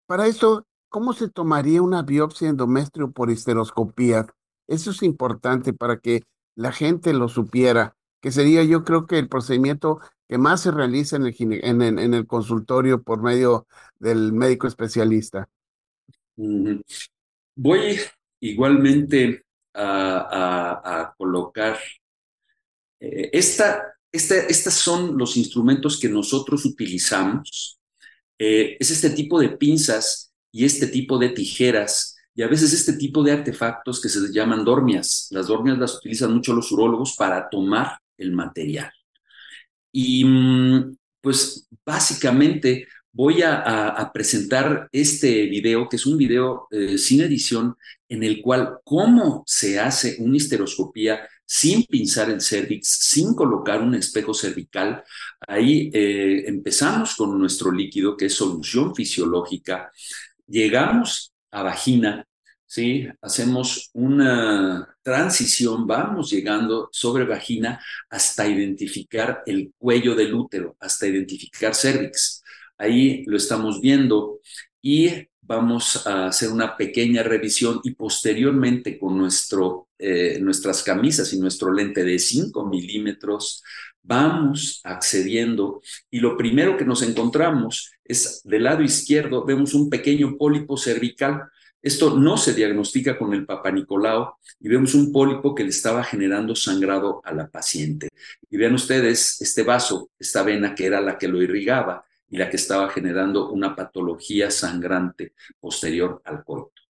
para 0.05 0.27
eso, 0.27 0.67
¿cómo 0.89 1.13
se 1.13 1.29
tomaría 1.29 1.81
una 1.81 2.03
biopsia 2.03 2.49
endometrio 2.49 3.11
por 3.11 3.31
histeroscopía? 3.31 4.27
Eso 4.69 4.91
es 4.91 5.01
importante 5.01 5.73
para 5.73 5.99
que 5.99 6.23
la 6.55 6.71
gente 6.71 7.11
lo 7.11 7.27
supiera, 7.27 7.95
que 8.21 8.31
sería 8.31 8.63
yo 8.63 8.83
creo 8.83 9.07
que 9.07 9.17
el 9.17 9.27
procedimiento 9.27 9.99
que 10.27 10.37
más 10.37 10.61
se 10.61 10.69
realiza 10.71 11.17
en 11.17 11.23
el, 12.13 12.27
consultorio 12.27 13.01
por 13.01 13.23
medio 13.23 13.65
del 13.97 14.31
médico 14.31 14.67
especialista. 14.67 15.49
Voy 17.55 17.99
igualmente 18.39 19.43
a, 19.73 21.15
colocar 21.17 21.79
eh, 22.99 23.29
esta, 23.33 23.95
estos 24.11 24.73
son 24.75 25.17
los 25.17 25.35
instrumentos 25.35 25.99
que 25.99 26.09
nosotros 26.09 26.63
utilizamos. 26.65 27.79
Eh, 28.37 28.77
es 28.79 28.91
este 28.91 29.09
tipo 29.09 29.39
de 29.39 29.49
pinzas 29.49 30.31
y 30.51 30.65
este 30.65 30.87
tipo 30.87 31.17
de 31.17 31.29
tijeras 31.29 32.18
y 32.39 32.41
a 32.41 32.47
veces 32.47 32.71
este 32.71 32.93
tipo 32.93 33.21
de 33.21 33.33
artefactos 33.33 34.01
que 34.01 34.07
se 34.07 34.31
llaman 34.31 34.63
dormias. 34.63 35.27
Las 35.31 35.47
dormias 35.47 35.77
las 35.77 35.97
utilizan 35.97 36.33
mucho 36.33 36.53
los 36.53 36.71
urólogos 36.71 37.17
para 37.17 37.49
tomar 37.49 37.99
el 38.15 38.31
material. 38.31 38.89
Y 39.91 40.23
mm, 40.23 40.95
pues 41.19 41.67
básicamente 41.85 42.87
voy 43.11 43.41
a, 43.41 44.09
presentar 44.13 44.87
este 44.93 45.47
video, 45.47 45.89
que 45.89 45.97
es 45.97 46.05
un 46.05 46.17
video 46.17 46.69
eh, 46.71 46.97
sin 46.97 47.19
edición, 47.19 47.75
en 48.07 48.23
el 48.23 48.41
cual 48.41 48.77
cómo 48.85 49.43
se 49.45 49.77
hace 49.77 50.15
una 50.19 50.37
histeroscopía 50.37 51.27
sin 51.45 51.83
pinzar 51.87 52.29
el 52.29 52.39
cervix, 52.39 52.87
sin 53.01 53.35
colocar 53.35 53.81
un 53.81 53.95
espejo 53.95 54.33
cervical. 54.33 55.03
Ahí 55.45 55.91
eh, 55.93 56.45
empezamos 56.47 57.15
con 57.15 57.37
nuestro 57.37 57.69
líquido, 57.69 58.15
que 58.15 58.27
es 58.27 58.33
solución 58.33 58.95
fisiológica. 58.95 59.91
Llegamos 60.47 61.33
a 61.51 61.63
vagina, 61.63 62.25
¿sí? 62.69 63.07
Hacemos 63.21 63.89
una 63.93 64.95
transición, 65.01 65.87
vamos 65.87 66.29
llegando 66.29 66.87
sobre 66.91 67.25
vagina 67.25 67.83
hasta 68.09 68.47
identificar 68.47 69.41
el 69.45 69.73
cuello 69.77 70.15
del 70.15 70.33
útero, 70.35 70.77
hasta 70.79 71.07
identificar 71.07 71.73
cervix. 71.73 72.43
Ahí 72.77 73.23
lo 73.25 73.37
estamos 73.37 73.81
viendo 73.81 74.39
y 74.81 75.09
vamos 75.41 76.05
a 76.05 76.27
hacer 76.27 76.49
una 76.49 76.77
pequeña 76.77 77.23
revisión 77.23 77.81
y 77.83 77.95
posteriormente 77.95 78.99
con 78.99 79.17
nuestro, 79.17 79.87
eh, 79.97 80.37
nuestras 80.39 80.83
camisas 80.83 81.33
y 81.33 81.39
nuestro 81.39 81.73
lente 81.73 82.03
de 82.03 82.19
5 82.19 82.67
milímetros 82.67 83.63
vamos 84.03 84.79
accediendo 84.83 85.81
y 86.11 86.19
lo 86.19 86.37
primero 86.37 86.77
que 86.77 86.85
nos 86.85 87.01
encontramos 87.01 87.91
es 88.05 88.41
del 88.43 88.63
lado 88.63 88.83
izquierdo 88.83 89.43
vemos 89.43 89.73
un 89.73 89.89
pequeño 89.89 90.37
pólipo 90.37 90.77
cervical 90.77 91.49
esto 91.81 92.17
no 92.17 92.37
se 92.37 92.53
diagnostica 92.53 93.17
con 93.17 93.33
el 93.33 93.45
Papa 93.45 93.71
Nicolau 93.71 94.33
y 94.59 94.67
vemos 94.67 94.93
un 94.95 95.11
pólipo 95.11 95.55
que 95.55 95.63
le 95.63 95.69
estaba 95.69 96.03
generando 96.03 96.55
sangrado 96.55 97.21
a 97.23 97.33
la 97.33 97.49
paciente. 97.49 98.09
Y 98.49 98.57
vean 98.57 98.73
ustedes 98.73 99.41
este 99.41 99.63
vaso, 99.63 100.09
esta 100.19 100.43
vena 100.43 100.75
que 100.75 100.85
era 100.85 100.99
la 100.99 101.17
que 101.17 101.27
lo 101.27 101.41
irrigaba 101.41 102.03
y 102.29 102.37
la 102.37 102.49
que 102.49 102.57
estaba 102.57 102.89
generando 102.89 103.49
una 103.51 103.75
patología 103.75 104.51
sangrante 104.51 105.33
posterior 105.59 106.21
al 106.25 106.43
coito. 106.43 106.81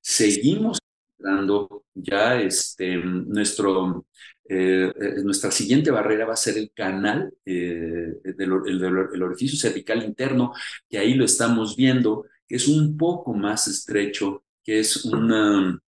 Seguimos 0.00 0.78
dando 1.18 1.84
ya 1.94 2.40
este, 2.40 2.96
nuestro, 2.96 4.06
eh, 4.48 4.90
eh, 4.98 5.14
nuestra 5.22 5.50
siguiente 5.50 5.90
barrera 5.90 6.24
va 6.24 6.32
a 6.32 6.36
ser 6.36 6.56
el 6.56 6.72
canal 6.74 7.32
eh, 7.44 8.14
del 8.24 8.52
el 8.66 9.22
orificio 9.22 9.58
cervical 9.58 10.02
interno, 10.02 10.52
que 10.88 10.98
ahí 10.98 11.14
lo 11.14 11.26
estamos 11.26 11.76
viendo 11.76 12.24
que 12.50 12.56
es 12.56 12.66
un 12.66 12.96
poco 12.96 13.32
más 13.32 13.68
estrecho, 13.68 14.42
que 14.64 14.80
es 14.80 15.04
una, 15.04 15.78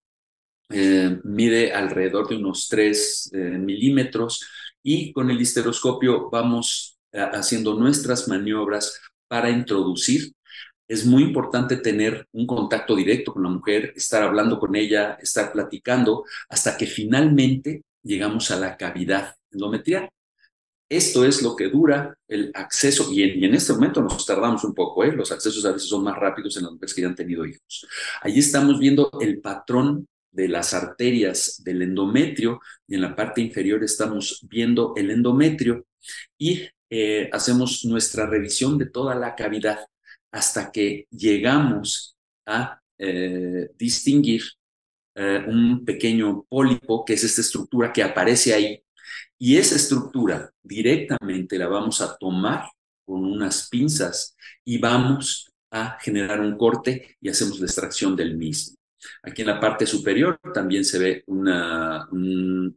eh, 0.71 1.19
mide 1.25 1.73
alrededor 1.73 2.29
de 2.29 2.37
unos 2.37 2.69
3 2.69 3.31
eh, 3.33 3.39
milímetros 3.59 4.47
y 4.81 5.13
con 5.13 5.29
el 5.29 5.41
histeroscopio 5.41 6.31
vamos 6.31 7.01
eh, 7.11 7.19
haciendo 7.33 7.75
nuestras 7.75 8.29
maniobras 8.29 9.01
para 9.27 9.51
introducir. 9.51 10.33
Es 10.87 11.05
muy 11.05 11.25
importante 11.25 11.79
tener 11.79 12.29
un 12.31 12.47
contacto 12.47 12.95
directo 12.95 13.33
con 13.33 13.43
la 13.43 13.49
mujer, 13.49 13.93
estar 13.97 14.23
hablando 14.23 14.61
con 14.61 14.77
ella, 14.77 15.19
estar 15.21 15.51
platicando, 15.51 16.25
hasta 16.49 16.77
que 16.77 16.87
finalmente 16.87 17.83
llegamos 18.05 18.53
a 18.53 18.57
la 18.57 18.77
cavidad 18.77 19.35
endometrial. 19.51 20.09
Esto 20.93 21.25
es 21.25 21.41
lo 21.41 21.57
que 21.57 21.71
dura 21.71 22.15
el 22.29 22.51
acceso, 22.53 23.11
y 23.11 23.23
en, 23.23 23.55
este 23.55 23.73
momento 23.73 24.03
nos 24.03 24.27
tardamos 24.27 24.63
un 24.63 24.75
poco, 24.75 25.03
¿eh? 25.03 25.11
los 25.11 25.33
accesos 25.33 25.65
a 25.65 25.73
veces 25.73 25.89
son 25.89 26.05
más 26.05 26.19
rápidos 26.19 26.55
en 26.59 26.65
las 26.65 26.73
mujeres 26.73 26.93
que 26.93 27.01
ya 27.01 27.09
han 27.09 27.15
tenido 27.15 27.47
hijos. 27.47 27.87
Allí 28.21 28.41
estamos 28.41 28.79
viendo 28.79 29.11
el 29.23 29.41
patrón 29.41 30.07
de 30.31 30.49
las 30.49 30.75
arterias 30.75 31.63
del 31.65 31.81
endometrio 31.81 32.61
y 32.87 32.97
en 32.97 33.01
la 33.01 33.17
parte 33.17 33.41
inferior 33.41 33.83
estamos 33.83 34.47
viendo 34.51 34.93
el 34.95 35.11
endometrio 35.11 35.87
y 36.37 36.69
eh, 36.91 37.31
hacemos 37.33 37.87
nuestra 37.87 38.27
revisión 38.27 38.77
de 38.77 38.91
toda 38.91 39.15
la 39.15 39.35
cavidad 39.35 39.79
hasta 40.31 40.71
que 40.71 41.07
llegamos 41.11 42.19
a 42.45 42.83
eh, 42.99 43.71
distinguir 43.79 44.43
un 45.15 45.85
pequeño 45.85 46.45
pólipo, 46.49 47.05
que 47.05 47.15
es 47.15 47.25
esta 47.25 47.43
estructura 47.43 47.93
que 47.93 48.03
aparece 48.03 48.53
ahí 48.55 48.83
y 49.43 49.57
esa 49.57 49.75
estructura 49.75 50.53
directamente 50.63 51.59
la 51.59 51.67
vamos 51.67 52.01
a 52.01 52.17
tomar 52.17 52.69
con 53.05 53.25
unas 53.25 53.69
pinzas 53.69 54.37
y 54.65 54.79
vamos 54.79 55.51
a 55.73 55.99
generar 56.01 56.39
un 56.39 56.57
corte 56.57 57.17
y 57.21 57.29
hacemos 57.29 57.59
la 57.59 57.67
extracción 57.67 58.15
del 58.15 58.37
mismo. 58.37 58.77
Aquí 59.21 59.43
en 59.43 59.49
la 59.49 59.59
parte 59.59 59.85
superior 59.85 60.39
también 60.55 60.85
se 60.85 60.97
ve 61.01 61.25
un, 61.27 61.49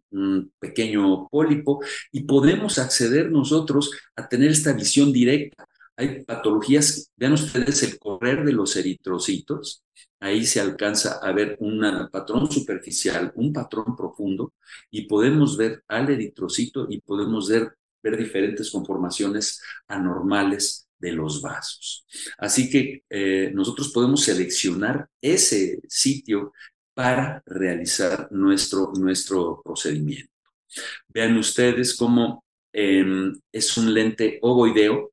un, 0.09 0.51
pequeño 0.57 1.27
pólipo 1.29 1.83
y 2.11 2.23
podemos 2.23 2.79
acceder 2.79 3.29
nosotros 3.29 3.91
a 4.15 4.27
tener 4.27 4.49
esta 4.49 4.73
visión 4.73 5.13
directa. 5.13 5.67
Hay 5.97 6.23
patologías, 6.23 7.11
vean 7.15 7.33
ustedes 7.33 7.83
el 7.83 7.97
correr 7.99 8.43
de 8.43 8.51
los 8.51 8.75
eritrocitos, 8.75 9.83
ahí 10.19 10.45
se 10.45 10.59
alcanza 10.59 11.19
a 11.21 11.31
ver 11.31 11.57
un 11.59 12.09
patrón 12.11 12.51
superficial, 12.51 13.31
un 13.35 13.53
patrón 13.53 13.95
profundo, 13.95 14.53
y 14.91 15.07
podemos 15.07 15.57
ver 15.57 15.83
al 15.87 16.09
eritrocito 16.09 16.87
y 16.89 17.01
podemos 17.01 17.49
ver, 17.49 17.73
diferentes 18.17 18.69
conformaciones 18.69 19.59
anormales 19.87 20.87
de 20.99 21.11
los 21.11 21.41
vasos. 21.41 22.05
Así 22.37 22.69
que 22.69 23.03
eh, 23.09 23.51
nosotros 23.51 23.91
podemos 23.91 24.21
seleccionar 24.23 25.09
ese 25.19 25.79
sitio 25.89 26.53
para 26.93 27.41
realizar 27.47 28.27
nuestro, 28.31 28.91
nuestro 28.95 29.59
procedimiento. 29.63 30.31
Vean 31.07 31.37
ustedes 31.37 31.95
cómo 31.95 32.45
em, 32.73 33.33
es 33.51 33.77
un 33.77 33.93
lente 33.93 34.39
ovoideo, 34.41 35.11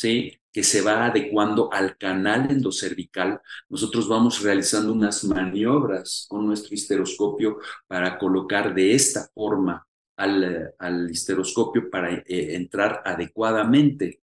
¿sí? 0.00 0.32
que 0.52 0.62
se 0.64 0.80
va 0.80 1.06
adecuando 1.06 1.72
al 1.72 1.96
canal 1.98 2.50
endocervical, 2.50 3.40
nosotros 3.68 4.08
vamos 4.08 4.42
realizando 4.42 4.92
unas 4.92 5.22
maniobras 5.24 6.26
con 6.28 6.46
nuestro 6.46 6.74
histeroscopio 6.74 7.58
para 7.86 8.18
colocar 8.18 8.74
de 8.74 8.94
esta 8.94 9.28
forma 9.34 9.86
al, 10.16 10.74
al 10.78 11.10
histeroscopio 11.10 11.90
para 11.90 12.14
eh, 12.14 12.24
entrar 12.56 13.02
adecuadamente. 13.04 14.22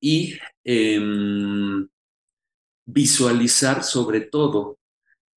Y 0.00 0.34
em, 0.64 1.86
visualizar 2.86 3.84
sobre 3.84 4.22
todo 4.22 4.78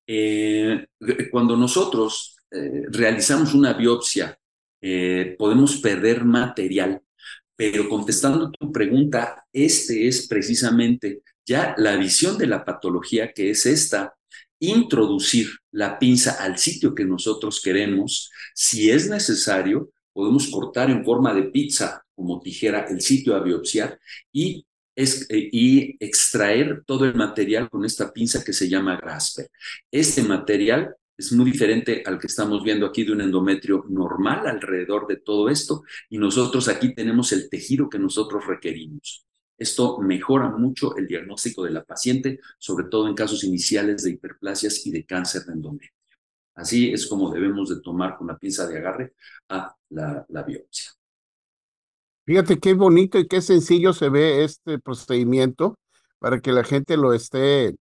eh, 0.06 0.86
cuando 1.30 1.56
nosotros 1.56 2.38
eh, 2.50 2.86
realizamos 2.88 3.54
una 3.54 3.74
biopsia, 3.74 4.38
podemos 5.38 5.78
perder 5.78 6.26
material 6.26 7.03
pero 7.56 7.88
contestando 7.88 8.50
tu 8.50 8.72
pregunta, 8.72 9.44
este 9.52 10.08
es 10.08 10.26
precisamente 10.26 11.22
ya 11.46 11.74
la 11.78 11.96
visión 11.96 12.38
de 12.38 12.46
la 12.46 12.64
patología 12.64 13.32
que 13.32 13.50
es 13.50 13.66
esta, 13.66 14.14
introducir 14.58 15.48
la 15.72 15.98
pinza 15.98 16.42
al 16.42 16.58
sitio 16.58 16.94
que 16.94 17.04
nosotros 17.04 17.60
queremos. 17.62 18.30
Si 18.54 18.90
es 18.90 19.08
necesario, 19.08 19.90
podemos 20.12 20.48
cortar 20.48 20.90
en 20.90 21.04
forma 21.04 21.34
de 21.34 21.44
pizza 21.44 22.02
como 22.14 22.40
tijera 22.40 22.86
el 22.88 23.00
sitio 23.00 23.34
a 23.34 23.42
biopsiar 23.42 23.98
y, 24.32 24.64
eh, 24.96 25.48
y 25.52 25.96
extraer 26.04 26.82
todo 26.86 27.04
el 27.04 27.14
material 27.14 27.68
con 27.68 27.84
esta 27.84 28.12
pinza 28.12 28.42
que 28.42 28.52
se 28.52 28.68
llama 28.68 28.96
Grasper. 28.96 29.48
Este 29.90 30.22
material 30.22 30.94
es 31.16 31.32
muy 31.32 31.50
diferente 31.50 32.02
al 32.04 32.18
que 32.18 32.26
estamos 32.26 32.62
viendo 32.64 32.86
aquí 32.86 33.04
de 33.04 33.12
un 33.12 33.20
endometrio 33.20 33.84
normal 33.88 34.46
alrededor 34.46 35.06
de 35.06 35.16
todo 35.16 35.48
esto 35.48 35.84
y 36.10 36.18
nosotros 36.18 36.68
aquí 36.68 36.94
tenemos 36.94 37.32
el 37.32 37.48
tejido 37.48 37.88
que 37.88 37.98
nosotros 37.98 38.46
requerimos. 38.46 39.24
Esto 39.56 39.98
mejora 39.98 40.50
mucho 40.50 40.96
el 40.96 41.06
diagnóstico 41.06 41.62
de 41.62 41.70
la 41.70 41.84
paciente, 41.84 42.40
sobre 42.58 42.86
todo 42.86 43.06
en 43.06 43.14
casos 43.14 43.44
iniciales 43.44 44.02
de 44.02 44.10
hiperplasias 44.10 44.84
y 44.86 44.90
de 44.90 45.04
cáncer 45.04 45.44
de 45.44 45.52
endometrio. 45.52 45.90
Así 46.56 46.92
es 46.92 47.06
como 47.06 47.32
debemos 47.32 47.68
de 47.68 47.80
tomar 47.80 48.16
con 48.16 48.26
la 48.26 48.38
pinza 48.38 48.66
de 48.66 48.78
agarre 48.78 49.14
a 49.48 49.74
la, 49.90 50.24
la 50.28 50.42
biopsia. 50.42 50.90
Fíjate 52.26 52.58
qué 52.58 52.74
bonito 52.74 53.18
y 53.18 53.28
qué 53.28 53.40
sencillo 53.40 53.92
se 53.92 54.08
ve 54.08 54.44
este 54.44 54.78
procedimiento 54.78 55.78
para 56.18 56.40
que 56.40 56.52
la 56.52 56.64
gente 56.64 56.96
lo 56.96 57.12
esté 57.12 57.76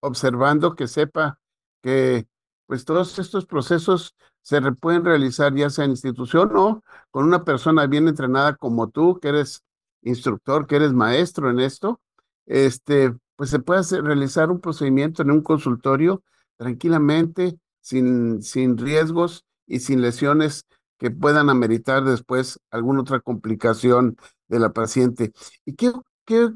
observando, 0.00 0.76
que 0.76 0.86
sepa 0.86 1.38
que 1.82 2.26
pues 2.68 2.84
todos 2.84 3.18
estos 3.18 3.46
procesos 3.46 4.14
se 4.42 4.60
pueden 4.72 5.04
realizar 5.04 5.54
ya 5.54 5.70
sea 5.70 5.86
en 5.86 5.92
institución 5.92 6.54
o 6.54 6.82
con 7.10 7.24
una 7.24 7.42
persona 7.42 7.86
bien 7.86 8.08
entrenada 8.08 8.56
como 8.56 8.90
tú, 8.90 9.18
que 9.20 9.28
eres 9.28 9.64
instructor, 10.02 10.66
que 10.66 10.76
eres 10.76 10.92
maestro 10.92 11.50
en 11.50 11.60
esto, 11.60 12.00
este, 12.44 13.14
pues 13.36 13.48
se 13.48 13.58
puede 13.58 13.80
hacer, 13.80 14.04
realizar 14.04 14.50
un 14.50 14.60
procedimiento 14.60 15.22
en 15.22 15.30
un 15.30 15.40
consultorio 15.42 16.22
tranquilamente, 16.56 17.58
sin, 17.80 18.42
sin 18.42 18.76
riesgos 18.76 19.46
y 19.66 19.80
sin 19.80 20.02
lesiones 20.02 20.66
que 20.98 21.10
puedan 21.10 21.48
ameritar 21.48 22.04
después 22.04 22.60
alguna 22.70 23.00
otra 23.00 23.20
complicación 23.20 24.18
de 24.48 24.58
la 24.58 24.74
paciente. 24.74 25.32
¿Y 25.64 25.74
qué, 25.74 25.92
qué, 26.26 26.50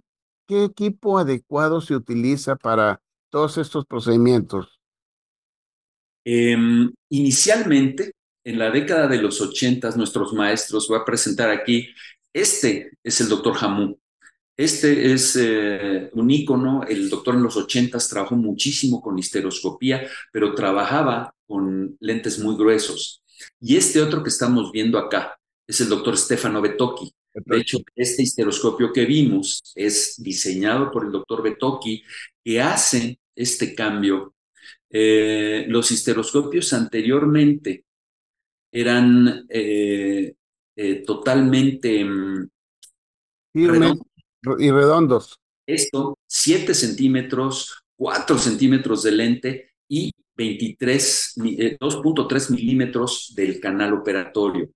qué 0.46 0.64
equipo 0.64 1.18
adecuado 1.18 1.81
se 1.81 1.96
utiliza 1.96 2.57
para 2.57 3.01
todos 3.31 3.57
estos 3.57 3.87
procedimientos? 3.87 4.82
Em, 6.25 6.93
inicialmente, 7.11 8.13
en 8.45 8.59
la 8.59 8.71
década 8.71 9.09
de 9.09 9.21
los 9.21 9.41
ochentas, 9.41 9.97
nuestros 9.97 10.33
maestros, 10.33 10.89
voy 10.89 10.99
a 10.99 11.05
presentar 11.05 11.51
aquí, 11.51 11.89
este 12.33 12.91
es 13.03 13.21
el 13.21 13.29
doctor 13.29 13.57
Hamú. 13.61 13.99
Este 14.57 15.13
es 15.13 15.37
eh, 15.41 16.11
un 16.13 16.31
ícono, 16.31 16.83
el 16.87 17.09
doctor 17.09 17.35
en 17.35 17.43
los 17.43 17.57
ochentas 17.57 18.09
trabajó 18.09 18.37
muchísimo 18.37 19.01
con 19.01 19.19
histeroscopía, 19.19 20.07
pero 20.33 20.55
trabajaba 20.55 21.35
con 21.47 21.97
lentes 22.01 22.39
muy 22.39 22.57
gruesos. 22.57 23.23
Y 23.61 23.77
este 23.77 24.01
otro 24.01 24.23
que 24.23 24.29
estamos 24.29 24.71
viendo 24.71 24.99
acá 24.99 25.39
es 25.67 25.81
el 25.81 25.89
doctor 25.89 26.17
Stefano 26.17 26.61
Betocchi. 26.61 27.11
De 27.35 27.59
hecho, 27.59 27.79
este 27.97 28.23
histeroscopio 28.23 28.93
que 28.93 29.07
vimos 29.07 29.63
es 29.75 30.23
diseñado 30.23 30.91
por 30.91 31.07
el 31.07 31.13
doctor 31.13 31.43
Betocchi, 31.43 32.03
que 32.45 32.61
hace 32.61 33.19
este 33.35 33.75
cambio. 33.75 34.35
Eh, 34.95 35.65
los 35.69 35.91
histeroscopios 35.91 36.71
anteriormente 36.75 37.87
eran 38.71 39.47
eh, 39.49 40.35
eh, 40.77 40.95
totalmente 41.07 42.05
mm, 42.05 42.51
redondos. 43.55 44.07
y 44.59 44.71
redondos. 44.71 45.41
Esto, 45.67 46.19
7 46.27 46.75
centímetros, 46.75 47.83
4 47.97 48.37
centímetros 48.37 49.03
de 49.03 49.13
lente 49.13 49.71
y 49.89 50.13
23, 50.37 51.35
2.3 51.37 52.51
milímetros 52.51 53.33
del 53.35 53.61
canal 53.61 53.95
operatorio. 53.95 54.71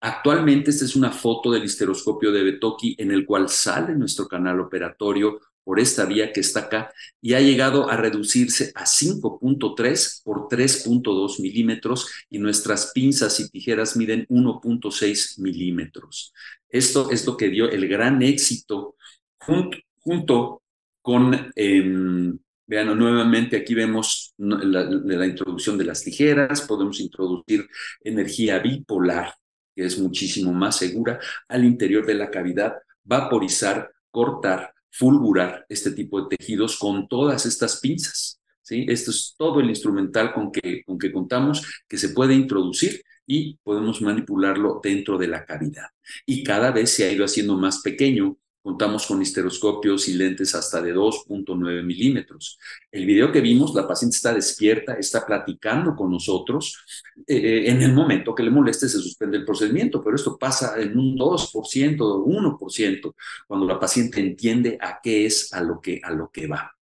Actualmente 0.00 0.70
esta 0.70 0.84
es 0.84 0.96
una 0.96 1.12
foto 1.12 1.50
del 1.50 1.64
histeroscopio 1.64 2.32
de 2.32 2.42
Betoki 2.42 2.96
en 2.98 3.12
el 3.12 3.24
cual 3.24 3.48
sale 3.48 3.94
nuestro 3.94 4.26
canal 4.26 4.58
operatorio 4.60 5.38
por 5.64 5.80
esta 5.80 6.04
vía 6.04 6.32
que 6.32 6.40
está 6.40 6.60
acá 6.60 6.92
y 7.20 7.34
ha 7.34 7.40
llegado 7.40 7.90
a 7.90 7.96
reducirse 7.96 8.72
a 8.74 8.84
5.3 8.84 10.22
por 10.24 10.48
3.2 10.48 11.40
milímetros 11.40 12.08
y 12.28 12.38
nuestras 12.38 12.92
pinzas 12.92 13.38
y 13.40 13.48
tijeras 13.50 13.96
miden 13.96 14.26
1.6 14.28 15.38
milímetros. 15.40 16.32
Esto 16.68 17.10
es 17.10 17.26
lo 17.26 17.36
que 17.36 17.48
dio 17.48 17.70
el 17.70 17.88
gran 17.88 18.22
éxito 18.22 18.96
junto, 19.38 20.62
con, 21.02 21.52
em, 21.56 22.38
vean 22.66 22.98
nuevamente 22.98 23.56
aquí 23.56 23.74
vemos 23.74 24.34
la 24.38 25.26
introducción 25.26 25.76
de 25.76 25.84
las 25.84 26.02
tijeras, 26.02 26.62
podemos 26.62 27.00
introducir 27.00 27.68
energía 28.02 28.58
bipolar, 28.60 29.34
que 29.74 29.84
es 29.86 29.98
muchísimo 29.98 30.52
más 30.52 30.76
segura, 30.76 31.18
al 31.48 31.64
interior 31.64 32.06
de 32.06 32.14
la 32.14 32.30
cavidad, 32.30 32.74
vaporizar, 33.02 33.90
cortar, 34.10 34.72
fulgurar 34.90 35.64
este 35.68 35.92
tipo 35.92 36.20
de 36.20 36.36
tejidos 36.36 36.78
con 36.78 37.08
todas 37.08 37.46
estas 37.46 37.80
pinzas. 37.80 38.40
¿sí? 38.62 38.86
Esto 38.88 39.10
es 39.10 39.34
todo 39.36 39.60
el 39.60 39.68
instrumental 39.68 40.32
con 40.32 40.50
que, 40.52 40.82
con 40.84 40.98
que 40.98 41.12
contamos 41.12 41.62
que 41.88 41.98
se 41.98 42.10
puede 42.10 42.34
introducir 42.34 43.02
y 43.26 43.56
podemos 43.62 44.02
manipularlo 44.02 44.80
dentro 44.82 45.16
de 45.16 45.28
la 45.28 45.44
cavidad. 45.44 45.86
Y 46.26 46.42
cada 46.42 46.72
vez 46.72 46.90
se 46.90 47.04
ha 47.04 47.12
ido 47.12 47.24
haciendo 47.24 47.56
más 47.56 47.80
pequeño 47.80 48.36
Contamos 48.62 49.06
con 49.06 49.22
histeroscopios 49.22 50.06
y 50.08 50.14
lentes 50.14 50.54
hasta 50.54 50.82
de 50.82 50.94
2.9 50.94 51.82
milímetros. 51.82 52.58
El 52.92 53.06
video 53.06 53.32
que 53.32 53.40
vimos, 53.40 53.74
la 53.74 53.88
paciente 53.88 54.16
está 54.16 54.34
despierta, 54.34 54.94
está 54.94 55.24
platicando 55.24 55.96
con 55.96 56.10
nosotros. 56.10 56.76
Eh, 57.26 57.70
en 57.70 57.80
el 57.80 57.94
momento 57.94 58.34
que 58.34 58.42
le 58.42 58.50
moleste, 58.50 58.86
se 58.86 58.98
suspende 58.98 59.38
el 59.38 59.46
procedimiento, 59.46 60.02
pero 60.04 60.14
esto 60.14 60.36
pasa 60.36 60.78
en 60.78 60.98
un 60.98 61.16
2%, 61.16 61.96
1%, 61.96 63.14
cuando 63.46 63.66
la 63.66 63.80
paciente 63.80 64.20
entiende 64.20 64.76
a 64.78 65.00
qué 65.02 65.24
es 65.24 65.50
a 65.54 65.62
lo 65.62 65.80
que, 65.80 65.98
a 66.02 66.10
lo 66.10 66.30
que 66.30 66.46
va. 66.46 66.76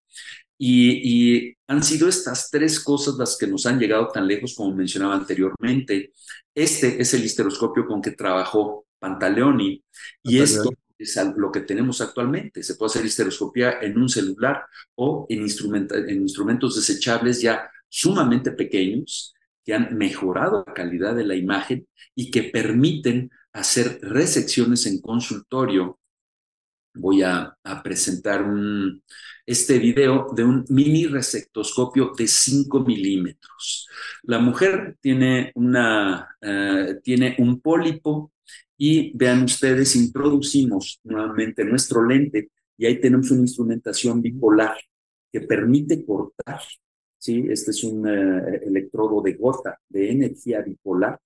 Y, 0.61 1.45
y, 1.45 1.57
han 1.69 1.85
sido 1.85 2.09
estas 2.09 2.51
tres 2.51 2.81
cosas 2.81 3.15
las 3.17 3.37
que 3.39 3.47
nos 3.47 3.67
han 3.67 3.79
llegado 3.79 4.09
tan 4.09 4.27
lejos 4.27 4.55
como 4.57 4.75
mencionaba 4.75 5.15
anteriormente. 5.15 6.13
Este 6.53 7.01
es 7.01 7.15
el 7.15 7.25
histeroscopio 7.25 7.87
con 7.87 8.03
que 8.03 8.11
trabajó 8.11 8.87
Pantaleoni 8.99 9.85
y 10.25 10.39
esto 10.41 10.71
es 10.99 11.19
lo 11.37 11.53
que 11.53 11.61
tenemos 11.61 12.01
actualmente. 12.01 12.63
Se 12.63 12.75
puede 12.75 12.91
hacer 12.91 13.07
histeroscopía 13.07 13.79
en 13.81 13.99
un 13.99 14.09
celular 14.09 14.65
o 14.97 15.27
en, 15.29 15.41
en 15.41 16.21
instrumentos 16.23 16.77
desechables 16.77 17.41
ya 17.41 17.71
sumamente 17.89 18.53
pequeños 18.53 19.35
que 19.65 19.75
han 19.75 19.97
mejorado 19.97 20.65
la 20.67 20.73
calidad 20.73 21.15
de 21.15 21.25
la 21.25 21.35
imagen 21.35 21.87
y 22.15 22.31
que 22.31 22.45
permiten 22.45 23.31
hacer 23.53 23.99
resecciones 24.03 24.87
en 24.87 25.01
consultorio. 25.01 25.99
Voy 26.95 27.23
a, 27.23 27.57
presentar 27.85 28.45
este 29.47 29.79
video 29.79 30.29
de 30.35 30.43
un 30.43 30.65
mini 30.69 31.07
resectoscopio 31.07 32.13
de 32.17 32.27
5 32.27 32.81
milímetros. 32.81 33.87
La 34.23 34.39
mujer 34.39 34.97
tiene, 35.01 35.53
una, 35.55 36.37
eh, 36.41 36.99
tiene 37.03 37.37
un 37.39 37.61
pólipo 37.61 38.33
y 38.79 39.11
vean 39.17 39.43
ustedes, 39.43 39.97
introducimos 39.97 41.01
nuevamente 41.03 41.65
nuestro 41.65 42.07
lente 42.07 42.53
y 42.77 42.87
ahí 42.87 43.01
tenemos 43.01 43.31
una 43.33 43.41
instrumentación 43.41 44.23
bipolar 44.23 44.79
que 45.33 45.41
permite 45.41 46.07
cortar. 46.07 46.61
¿sí? 47.19 47.45
Este 47.51 47.73
es 47.73 47.83
un 47.83 48.09
eh, 48.09 48.61
electrodo 48.65 49.21
de 49.21 49.35
gota 49.35 49.79
de 49.89 50.13
energía 50.13 50.63
bipolar 50.63 51.19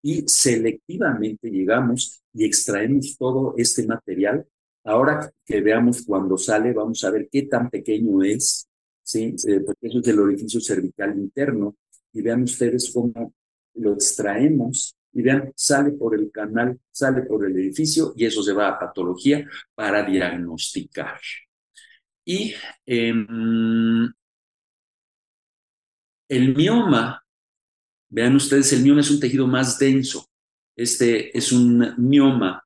y 0.00 0.22
selectivamente 0.28 1.50
llegamos 1.50 2.22
y 2.32 2.44
extraemos 2.44 3.16
todo 3.18 3.54
este 3.56 3.84
material. 3.84 4.46
Ahora 4.84 5.32
que 5.44 5.60
veamos 5.60 6.02
cuando 6.02 6.38
sale, 6.38 6.72
vamos 6.72 7.02
a 7.02 7.10
ver 7.10 7.28
qué 7.30 7.42
tan 7.42 7.68
pequeño 7.68 8.22
es, 8.22 8.68
¿sí? 9.02 9.34
Eh, 9.48 9.60
porque 9.66 9.88
eso 9.88 9.98
es 9.98 10.04
del 10.04 10.20
orificio 10.20 10.60
cervical 10.60 11.18
interno. 11.18 11.76
Y 12.12 12.22
vean 12.22 12.44
ustedes 12.44 12.90
cómo 12.94 13.34
lo 13.74 13.94
extraemos 13.94 14.96
y 15.18 15.22
vean, 15.22 15.52
sale 15.56 15.90
por 15.90 16.14
el 16.14 16.30
canal, 16.30 16.78
sale 16.92 17.22
por 17.22 17.44
el 17.44 17.56
edificio 17.56 18.12
y 18.14 18.24
eso 18.24 18.40
se 18.40 18.52
va 18.52 18.68
a 18.68 18.78
patología 18.78 19.44
para 19.74 20.04
diagnosticar. 20.04 21.18
Y 22.24 22.54
em, 22.86 24.12
el 26.28 26.54
mioma, 26.54 27.20
vean 28.08 28.36
ustedes, 28.36 28.72
el 28.74 28.84
mioma 28.84 29.00
es 29.00 29.10
un 29.10 29.18
tejido 29.18 29.48
más 29.48 29.76
denso. 29.76 30.24
Este 30.76 31.36
es 31.36 31.50
un 31.50 31.94
mioma 31.96 32.64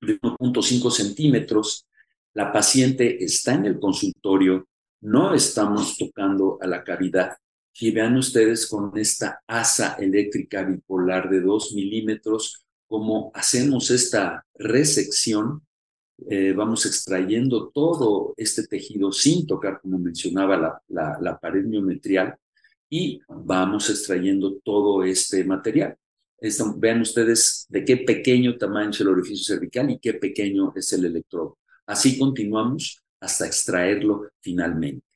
de 0.00 0.20
1.5 0.20 0.90
centímetros. 0.90 1.86
La 2.34 2.52
paciente 2.52 3.22
está 3.22 3.54
en 3.54 3.66
el 3.66 3.78
consultorio, 3.78 4.66
no 5.02 5.34
estamos 5.34 5.96
tocando 5.96 6.58
a 6.60 6.66
la 6.66 6.82
cavidad 6.82 7.36
y 7.78 7.90
vean 7.90 8.16
ustedes 8.16 8.66
con 8.66 8.96
esta 8.96 9.42
asa 9.46 9.96
eléctrica 9.98 10.62
bipolar 10.62 11.30
de 11.30 11.40
2 11.40 11.74
milímetros, 11.74 12.64
cómo 12.86 13.30
hacemos 13.34 13.90
esta 13.90 14.44
resección, 14.54 15.62
eh, 16.28 16.52
vamos 16.52 16.84
extrayendo 16.84 17.70
todo 17.70 18.34
este 18.36 18.66
tejido 18.66 19.12
sin 19.12 19.46
tocar, 19.46 19.80
como 19.80 19.98
mencionaba, 19.98 20.82
la, 20.88 21.18
la, 21.20 21.38
pared 21.38 21.64
miometrial, 21.64 22.36
y 22.90 23.20
vamos 23.28 23.88
extrayendo 23.88 24.56
todo 24.62 25.04
este 25.04 25.44
material. 25.44 25.96
vean 26.76 27.00
ustedes 27.00 27.66
de 27.68 27.84
qué 27.84 27.98
pequeño 27.98 28.58
tamaño 28.58 28.90
es 28.90 29.00
el 29.00 29.08
orificio 29.08 29.44
cervical 29.54 29.90
y 29.90 29.98
qué 29.98 30.14
pequeño 30.14 30.72
es 30.74 30.92
el 30.92 31.04
electrodo. 31.04 31.58
Así 31.86 32.18
continuamos 32.18 33.02
hasta 33.20 33.46
extraerlo 33.46 34.30
finalmente. 34.40 35.06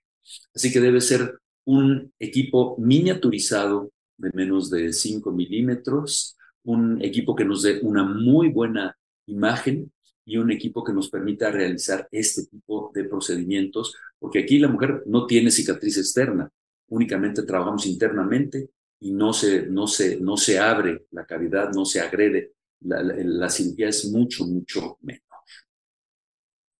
Así 0.54 0.72
que 0.72 0.80
debe 0.80 1.00
ser 1.00 1.38
un 1.64 2.12
equipo 2.18 2.76
miniaturizado 2.78 3.90
de 4.16 4.30
menos 4.34 4.70
de 4.70 4.92
5 4.92 5.30
milímetros, 5.32 6.36
un 6.64 7.02
equipo 7.02 7.34
que 7.34 7.44
nos 7.44 7.62
dé 7.62 7.80
una 7.82 8.04
muy 8.04 8.48
buena 8.48 8.96
imagen 9.26 9.92
y 10.24 10.36
un 10.38 10.50
equipo 10.50 10.82
que 10.82 10.92
nos 10.92 11.10
permita 11.10 11.50
realizar 11.50 12.08
este 12.10 12.46
tipo 12.46 12.90
de 12.94 13.04
procedimientos, 13.04 13.94
porque 14.18 14.40
aquí 14.40 14.58
la 14.58 14.68
mujer 14.68 15.02
no 15.06 15.26
tiene 15.26 15.50
cicatriz 15.50 15.98
externa, 15.98 16.50
únicamente 16.88 17.42
trabajamos 17.42 17.86
internamente 17.86 18.70
y 19.00 19.12
no 19.12 19.32
se, 19.32 19.66
no 19.66 19.86
se, 19.86 20.18
no 20.20 20.36
se 20.36 20.58
abre 20.58 21.06
la 21.10 21.26
cavidad, 21.26 21.70
no 21.72 21.84
se 21.84 22.00
agrede. 22.00 22.52
La, 22.80 23.02
la, 23.02 23.48
cirugía 23.48 23.88
es 23.88 24.10
mucho, 24.10 24.44
mucho 24.46 24.98
menos. 25.00 25.22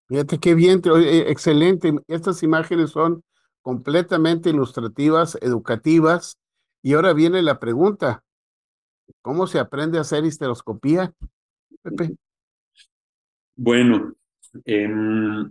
Fíjate 0.06 0.38
qué 0.38 0.54
bien, 0.54 0.82
eh, 0.84 1.24
excelente. 1.28 1.92
Estas 2.08 2.42
imágenes 2.42 2.90
son 2.90 3.22
completamente 3.64 4.50
ilustrativas, 4.50 5.38
educativas. 5.40 6.38
Y 6.82 6.92
ahora 6.92 7.14
viene 7.14 7.40
la 7.42 7.58
pregunta, 7.58 8.22
¿cómo 9.22 9.46
se 9.46 9.58
aprende 9.58 9.96
a 9.96 10.02
hacer 10.02 10.24
histeroscopía? 10.24 11.14
Pepe. 11.82 12.14
Bueno, 13.56 14.14
em, 14.66 15.50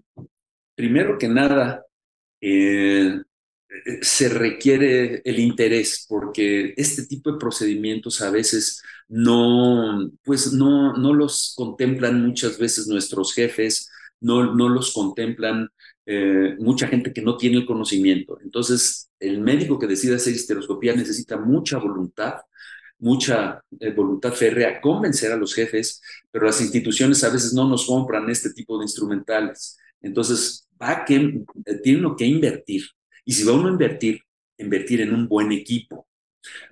primero 0.76 1.18
que 1.18 1.28
nada, 1.28 1.84
eh, 2.40 3.20
se 4.02 4.30
requiere 4.30 5.24
el 5.26 5.40
interés, 5.40 6.06
porque 6.08 6.76
este 6.78 7.08
tipo 7.08 7.32
de 7.32 7.40
procedimientos 7.40 8.22
a 8.22 8.30
veces 8.30 8.84
no, 9.08 10.12
pues 10.24 10.54
no, 10.54 10.96
no 10.96 11.14
los 11.16 11.56
contemplan 11.58 12.22
muchas 12.22 12.60
veces 12.60 12.88
nuestros 12.88 13.34
jefes, 13.34 13.90
no, 14.22 14.54
no 14.54 14.70
los 14.70 14.94
contemplan 14.94 15.70
eh, 16.06 16.56
mucha 16.60 16.88
gente 16.88 17.14
que 17.14 17.22
no 17.22 17.38
tiene 17.38 17.58
el 17.58 17.66
conocimiento. 17.66 18.38
Entonces, 18.42 19.10
el 19.20 19.40
médico 19.40 19.80
que 19.80 19.88
decide 19.88 20.16
hacer 20.16 20.34
histeroscopía 20.34 20.94
necesita 20.96 21.38
mucha 21.38 21.78
voluntad, 21.78 22.36
mucha 23.00 23.64
eh, 23.80 23.92
voluntad 23.92 24.34
férrea, 24.34 24.82
convencer 24.82 25.32
a 25.32 25.38
los 25.38 25.54
jefes, 25.54 26.02
pero 26.32 26.46
las 26.46 26.60
instituciones 26.62 27.24
a 27.24 27.30
veces 27.30 27.54
no 27.54 27.68
nos 27.70 27.86
compran 27.86 28.30
este 28.30 28.52
tipo 28.54 28.78
de 28.78 28.86
instrumentales. 28.86 29.78
Entonces, 30.02 30.68
va 30.82 31.06
que, 31.06 31.16
eh, 31.16 31.76
tiene 31.82 32.00
uno 32.00 32.16
que 32.16 32.26
invertir. 32.26 32.84
Y 33.24 33.34
si 33.34 33.46
va 33.46 33.54
uno 33.54 33.70
a 33.70 33.72
invertir, 33.72 34.20
invertir 34.58 35.02
en 35.02 35.14
un 35.14 35.28
buen 35.28 35.52
equipo. 35.52 36.08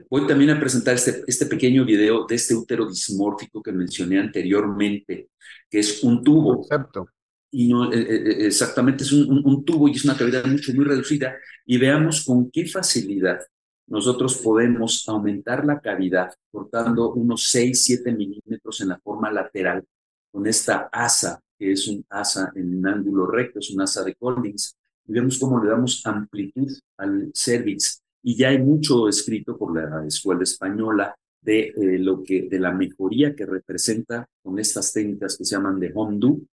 Voy 0.09 0.27
también 0.27 0.49
a 0.49 0.59
presentar 0.59 0.95
este, 0.95 1.23
este 1.27 1.45
pequeño 1.45 1.85
video 1.85 2.25
de 2.27 2.35
este 2.35 2.53
útero 2.53 2.89
dismórfico 2.89 3.63
que 3.63 3.71
mencioné 3.71 4.19
anteriormente, 4.19 5.29
que 5.69 5.79
es 5.79 6.03
un 6.03 6.21
tubo. 6.21 6.57
Concepto 6.57 7.07
y 7.51 7.67
no, 7.67 7.91
eh, 7.91 7.99
eh, 7.99 8.15
eh, 8.15 8.45
exactamente 8.47 9.03
es 9.03 9.11
un, 9.11 9.65
tubo 9.65 9.89
y 9.89 9.91
es 9.91 10.05
una 10.05 10.17
cavidad 10.17 10.45
muy 10.45 10.85
reducida, 10.85 11.35
y 11.65 11.77
veamos 11.77 12.23
con 12.25 12.49
qué 12.49 12.65
facilidad 12.65 13.39
nosotros 13.87 14.37
podemos 14.37 15.03
aumentar 15.09 15.65
la 15.65 15.81
cavidad 15.81 16.33
cortando 16.49 17.11
unos 17.11 17.49
6, 17.49 17.83
7 17.83 18.13
milímetros 18.13 18.79
en 18.79 18.89
la 18.89 18.99
forma 18.99 19.29
lateral 19.31 19.83
con 20.31 20.47
esta 20.47 20.89
asa, 20.93 21.41
que 21.59 21.73
es 21.73 21.89
un 21.89 22.05
asa 22.09 22.53
en 22.55 22.77
un 22.77 22.87
ángulo 22.87 23.27
recto, 23.27 23.59
es 23.59 23.69
un 23.71 23.81
asa 23.81 24.01
de 24.03 24.15
Collins, 24.15 24.77
y 25.07 25.11
vemos 25.11 25.37
cómo 25.37 25.61
le 25.61 25.69
damos 25.69 26.05
amplitud 26.05 26.71
al 26.97 27.31
cervix. 27.33 28.01
Y 28.23 28.37
ya 28.37 28.49
hay 28.49 28.59
mucho 28.59 29.09
escrito 29.09 29.57
por 29.57 29.75
la 29.75 30.05
escuela 30.07 30.43
española 30.43 31.13
de, 31.41 31.73
lo 31.99 32.23
que, 32.23 32.43
de 32.43 32.59
la 32.59 32.71
mejoría 32.71 33.35
que 33.35 33.45
representa 33.45 34.25
con 34.41 34.57
estas 34.57 34.93
técnicas 34.93 35.37
que 35.37 35.43
se 35.43 35.55
llaman 35.55 35.79
de 35.79 35.91
Hondu, 35.93 36.47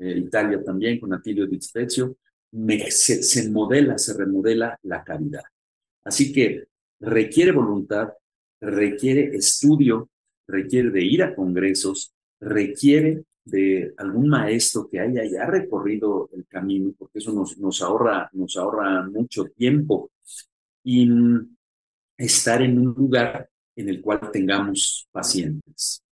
eh, 0.00 0.18
Italia 0.18 0.62
también 0.64 0.98
con 0.98 1.12
Atilio 1.12 1.46
Di 1.46 1.60
se, 1.60 3.22
se 3.22 3.50
modela, 3.50 3.98
se 3.98 4.14
remodela 4.14 4.78
la 4.82 5.04
cavidad. 5.04 5.42
Así 6.02 6.32
que 6.32 6.64
requiere 6.98 7.52
voluntad, 7.52 8.08
requiere 8.60 9.36
estudio, 9.36 10.08
requiere 10.48 10.90
de 10.90 11.04
ir 11.04 11.22
a 11.22 11.34
congresos, 11.34 12.12
requiere 12.40 13.24
de 13.44 13.94
algún 13.98 14.28
maestro 14.28 14.88
que 14.88 15.00
haya 15.00 15.22
ya 15.24 15.46
recorrido 15.46 16.30
el 16.32 16.46
camino, 16.46 16.94
porque 16.98 17.18
eso 17.18 17.32
nos, 17.32 17.58
nos, 17.58 17.82
ahorra, 17.82 18.30
nos 18.32 18.56
ahorra 18.56 19.06
mucho 19.08 19.44
tiempo. 19.44 20.10
Y 20.82 21.08
estar 22.16 22.62
en 22.62 22.78
un 22.78 22.94
lugar 22.94 23.48
en 23.76 23.88
el 23.88 24.00
cual 24.00 24.30
tengamos 24.32 25.08
pacientes. 25.10 26.02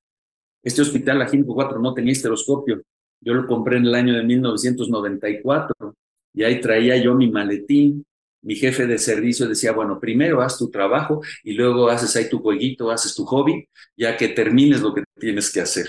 Este 0.62 0.82
hospital, 0.82 1.18
la 1.18 1.30
4 1.30 1.78
no 1.80 1.94
tenía 1.94 2.12
esteroscopio, 2.12 2.82
yo 3.20 3.34
lo 3.34 3.46
compré 3.46 3.78
en 3.78 3.86
el 3.86 3.94
año 3.94 4.14
de 4.14 4.22
1994 4.22 5.94
y 6.34 6.44
ahí 6.44 6.60
traía 6.60 6.96
yo 6.96 7.14
mi 7.14 7.30
maletín. 7.30 8.04
Mi 8.40 8.54
jefe 8.54 8.86
de 8.86 8.98
servicio 8.98 9.48
decía, 9.48 9.72
bueno, 9.72 9.98
primero 9.98 10.40
haz 10.40 10.58
tu 10.58 10.70
trabajo 10.70 11.20
y 11.42 11.54
luego 11.54 11.88
haces 11.88 12.14
ahí 12.16 12.28
tu 12.28 12.38
jueguito, 12.38 12.90
haces 12.90 13.14
tu 13.14 13.24
hobby, 13.24 13.68
ya 13.96 14.16
que 14.16 14.28
termines 14.28 14.80
lo 14.80 14.94
que 14.94 15.02
tienes 15.18 15.52
que 15.52 15.60
hacer. 15.60 15.88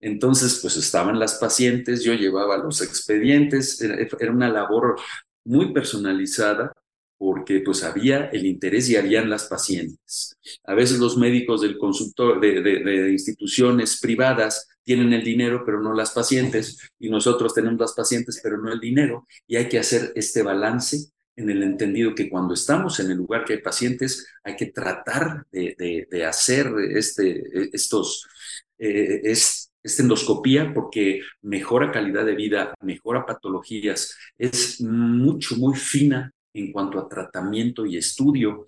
Entonces, 0.00 0.58
pues 0.62 0.76
estaban 0.78 1.18
las 1.18 1.34
pacientes, 1.34 2.02
yo 2.02 2.14
llevaba 2.14 2.56
los 2.56 2.80
expedientes, 2.80 3.80
era 3.82 4.32
una 4.32 4.48
labor 4.48 4.98
muy 5.44 5.74
personalizada 5.74 6.72
porque 7.20 7.60
pues 7.60 7.84
había 7.84 8.30
el 8.32 8.46
interés 8.46 8.88
y 8.88 8.96
habían 8.96 9.28
las 9.28 9.44
pacientes. 9.44 10.38
A 10.64 10.72
veces 10.72 10.98
los 10.98 11.18
médicos 11.18 11.60
del 11.60 11.76
consultor 11.76 12.40
de, 12.40 12.62
de, 12.62 13.12
instituciones 13.12 14.00
privadas 14.00 14.66
tienen 14.82 15.12
el 15.12 15.22
dinero, 15.22 15.62
pero 15.66 15.82
no 15.82 15.92
las 15.92 16.12
pacientes, 16.12 16.78
y 16.98 17.10
nosotros 17.10 17.52
tenemos 17.52 17.78
las 17.78 17.92
pacientes, 17.92 18.40
pero 18.42 18.56
no 18.56 18.72
el 18.72 18.80
dinero, 18.80 19.26
y 19.46 19.56
hay 19.56 19.68
que 19.68 19.78
hacer 19.78 20.12
este 20.14 20.40
balance 20.42 21.10
en 21.36 21.50
el 21.50 21.62
entendido 21.62 22.14
que 22.14 22.30
cuando 22.30 22.54
estamos 22.54 22.98
en 23.00 23.10
el 23.10 23.18
lugar 23.18 23.44
que 23.44 23.52
hay 23.52 23.60
pacientes, 23.60 24.26
hay 24.42 24.56
que 24.56 24.72
tratar 24.72 25.44
de, 25.52 26.06
de 26.10 26.24
hacer 26.24 26.72
este, 26.94 27.42
estos, 27.74 28.26
eh, 28.78 29.20
es, 29.24 29.70
esta 29.82 30.02
endoscopía 30.02 30.72
porque 30.72 31.20
mejora 31.42 31.92
calidad 31.92 32.24
de 32.24 32.34
vida, 32.34 32.74
mejora 32.80 33.26
patologías, 33.26 34.16
es 34.38 34.80
mucho, 34.80 35.56
muy 35.56 35.76
fina 35.76 36.32
en 36.54 36.72
cuanto 36.72 36.98
a 36.98 37.08
tratamiento 37.08 37.86
y 37.86 37.96
estudio. 37.96 38.66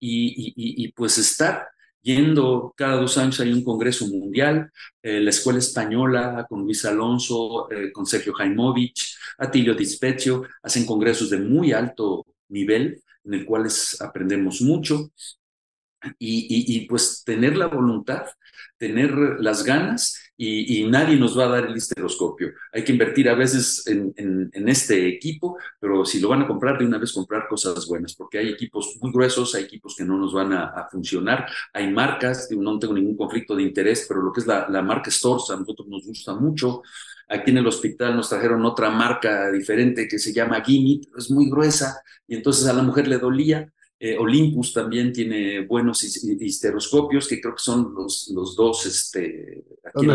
Y, 0.00 0.92
pues 0.92 1.18
estar 1.18 1.68
yendo 2.02 2.74
cada 2.76 2.96
dos 2.96 3.16
años 3.16 3.40
hay 3.40 3.52
un 3.52 3.64
congreso 3.64 4.06
mundial, 4.06 4.70
eh, 5.02 5.20
la 5.20 5.30
Escuela 5.30 5.58
Española 5.58 6.46
con 6.48 6.62
Luis 6.62 6.84
Alonso, 6.84 7.70
eh, 7.70 7.90
con 7.92 8.04
Sergio 8.04 8.34
Jaimovich, 8.34 9.16
Atilio 9.38 9.74
Dispezio, 9.74 10.44
hacen 10.62 10.84
congresos 10.84 11.30
de 11.30 11.38
muy 11.38 11.72
alto 11.72 12.26
nivel 12.48 13.02
en 13.24 13.34
el 13.34 13.46
cuales 13.46 14.00
aprendemos 14.00 14.60
mucho. 14.60 15.10
Y, 16.18 16.76
y, 16.76 16.86
pues 16.86 17.22
tener 17.24 17.56
la 17.56 17.66
voluntad, 17.66 18.26
tener 18.76 19.10
las 19.40 19.64
ganas 19.64 20.23
y, 20.36 20.84
nadie 20.84 21.16
nos 21.16 21.38
va 21.38 21.44
a 21.44 21.48
dar 21.48 21.66
el 21.66 21.76
histeroscopio. 21.76 22.52
Hay 22.72 22.82
que 22.82 22.92
invertir 22.92 23.28
a 23.28 23.34
veces 23.34 23.86
en, 23.86 24.50
este 24.68 25.08
equipo, 25.08 25.56
pero 25.78 26.04
si 26.04 26.20
lo 26.20 26.28
van 26.28 26.42
a 26.42 26.46
comprar, 26.46 26.78
de 26.78 26.86
una 26.86 26.98
vez 26.98 27.12
comprar 27.12 27.46
cosas 27.48 27.86
buenas, 27.86 28.14
porque 28.14 28.38
hay 28.38 28.48
equipos 28.48 28.96
muy 29.00 29.12
gruesos, 29.12 29.54
hay 29.54 29.64
equipos 29.64 29.94
que 29.96 30.04
no 30.04 30.18
nos 30.18 30.32
van 30.32 30.52
a, 30.52 30.88
funcionar, 30.90 31.46
hay 31.72 31.90
marcas, 31.90 32.48
no 32.50 32.78
tengo 32.78 32.94
ningún 32.94 33.16
conflicto 33.16 33.54
de 33.54 33.62
interés, 33.62 34.06
pero 34.08 34.22
lo 34.22 34.32
que 34.32 34.40
es 34.40 34.46
la, 34.46 34.82
marca 34.82 35.10
Stores 35.10 35.50
a 35.50 35.56
nosotros 35.56 35.88
nos 35.88 36.04
gusta 36.04 36.34
mucho. 36.34 36.82
Aquí 37.28 37.50
en 37.50 37.58
el 37.58 37.66
hospital 37.66 38.16
nos 38.16 38.28
trajeron 38.28 38.64
otra 38.66 38.90
marca 38.90 39.50
diferente 39.50 40.06
que 40.08 40.18
se 40.18 40.32
llama 40.32 40.62
Gimme, 40.62 41.00
es 41.16 41.30
muy 41.30 41.48
gruesa 41.48 42.02
y 42.26 42.34
entonces 42.34 42.66
a 42.66 42.72
la 42.72 42.82
mujer 42.82 43.08
le 43.08 43.18
dolía 43.18 43.72
eh, 44.06 44.18
Olympus 44.18 44.74
también 44.74 45.14
tiene 45.14 45.64
buenos 45.64 46.04
histeroscopios, 46.04 47.26
que 47.26 47.40
creo 47.40 47.54
que 47.54 47.62
son 47.62 47.94
los, 47.94 48.30
los 48.34 48.54
dos, 48.54 48.84
este, 48.84 49.64
aquí 49.82 50.06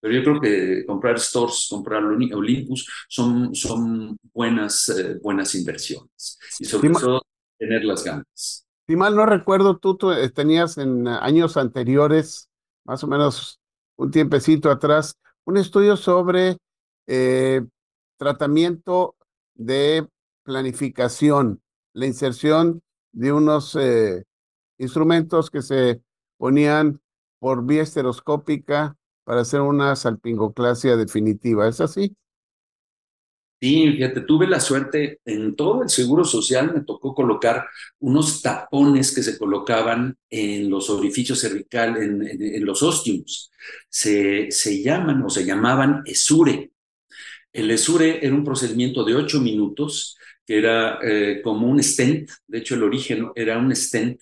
Pero 0.00 0.14
yo 0.14 0.22
creo 0.22 0.40
que 0.40 0.86
comprar 0.86 1.18
stores, 1.18 1.66
comprar 1.68 2.04
Olympus, 2.04 2.88
son, 3.08 3.56
son 3.56 4.16
buenas, 4.32 4.88
eh, 4.88 5.18
buenas 5.20 5.52
inversiones. 5.56 6.38
Y 6.60 6.64
sobre 6.64 6.90
todo, 6.90 7.22
tener 7.58 7.84
las 7.84 8.04
ganas. 8.04 8.64
Si 8.86 8.94
mal 8.94 9.16
no 9.16 9.26
recuerdo, 9.26 9.76
tú, 9.76 9.98
eh, 10.12 10.30
tenías 10.30 10.78
en 10.78 11.08
años 11.08 11.56
anteriores, 11.56 12.48
más 12.84 13.02
o 13.02 13.08
menos 13.08 13.58
un 13.96 14.12
tiempecito 14.12 14.70
atrás, 14.70 15.16
un 15.44 15.56
estudio 15.56 15.96
sobre 15.96 16.56
tratamiento 18.16 19.16
de 19.54 20.06
planificación, 20.44 21.63
la 21.94 22.06
inserción 22.06 22.82
de 23.12 23.32
unos 23.32 23.74
eh, 23.76 24.24
instrumentos 24.78 25.50
que 25.50 25.62
se 25.62 26.02
ponían 26.36 27.00
por 27.38 27.64
vía 27.64 27.82
esteroscópica 27.82 28.96
para 29.24 29.40
hacer 29.40 29.60
una 29.60 29.96
salpingoclasia 29.96 30.96
definitiva. 30.96 31.68
¿Es 31.68 31.80
así? 31.80 32.14
Sí, 33.60 33.92
fíjate, 33.92 34.20
tuve 34.22 34.46
la 34.46 34.60
suerte, 34.60 35.20
en 35.24 35.56
todo 35.56 35.84
el 35.84 35.88
seguro 35.88 36.24
social 36.24 36.74
me 36.74 36.82
tocó 36.82 37.14
colocar 37.14 37.66
unos 37.98 38.42
tapones 38.42 39.14
que 39.14 39.22
se 39.22 39.38
colocaban 39.38 40.18
en 40.28 40.68
los 40.68 40.90
orificios 40.90 41.40
cervical, 41.40 41.96
en, 41.96 42.64
los 42.66 42.82
ostiums. 42.82 43.50
Se, 43.88 44.50
se 44.50 44.82
llaman 44.82 45.22
o 45.22 45.30
se 45.30 45.46
llamaban 45.46 46.02
ESURE. 46.04 46.72
El 47.52 47.70
ESURE 47.70 48.26
era 48.26 48.34
un 48.34 48.44
procedimiento 48.44 49.02
de 49.02 49.14
ocho 49.14 49.40
minutos 49.40 50.18
que 50.46 50.58
era 50.58 50.98
eh, 51.02 51.40
como 51.42 51.66
un 51.66 51.82
stent, 51.82 52.30
de 52.46 52.58
hecho 52.58 52.74
el 52.74 52.82
origen 52.82 53.30
era 53.34 53.58
un 53.58 53.74
stent 53.74 54.20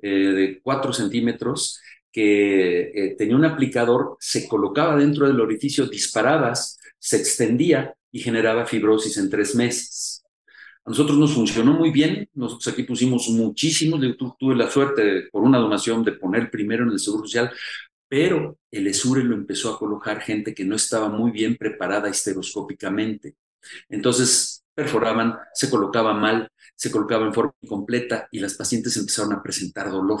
eh, 0.00 0.08
de 0.08 0.60
4 0.62 0.92
centímetros 0.92 1.80
que 2.12 2.90
eh, 2.94 3.14
tenía 3.16 3.36
un 3.36 3.44
aplicador, 3.44 4.16
se 4.18 4.48
colocaba 4.48 4.96
dentro 4.96 5.26
del 5.26 5.40
orificio, 5.40 5.86
disparadas, 5.86 6.78
se 6.98 7.18
extendía 7.18 7.94
y 8.10 8.20
generaba 8.20 8.66
fibrosis 8.66 9.16
en 9.18 9.30
tres 9.30 9.54
meses. 9.54 10.24
A 10.84 10.90
nosotros 10.90 11.18
nos 11.18 11.34
funcionó 11.34 11.74
muy 11.74 11.90
bien, 11.90 12.28
nosotros 12.34 12.72
aquí 12.72 12.82
pusimos 12.82 13.28
muchísimos, 13.28 14.00
tuve 14.38 14.56
la 14.56 14.70
suerte 14.70 15.28
por 15.30 15.42
una 15.42 15.58
donación 15.58 16.02
de 16.02 16.12
poner 16.12 16.50
primero 16.50 16.82
en 16.84 16.90
el 16.90 16.98
Seguro 16.98 17.24
Social, 17.24 17.52
pero 18.08 18.58
el 18.72 18.88
ESURE 18.88 19.22
lo 19.22 19.36
empezó 19.36 19.72
a 19.72 19.78
colocar 19.78 20.20
gente 20.20 20.52
que 20.52 20.64
no 20.64 20.74
estaba 20.74 21.08
muy 21.08 21.30
bien 21.30 21.56
preparada 21.56 22.08
histeroscópicamente. 22.08 23.36
Entonces 23.88 24.59
perforaban, 24.80 25.36
se 25.52 25.68
colocaba 25.68 26.14
mal, 26.14 26.48
se 26.74 26.90
colocaba 26.90 27.26
en 27.26 27.34
forma 27.34 27.52
incompleta 27.60 28.28
y 28.30 28.40
las 28.40 28.54
pacientes 28.54 28.96
empezaron 28.96 29.34
a 29.34 29.42
presentar 29.42 29.90
dolor. 29.90 30.20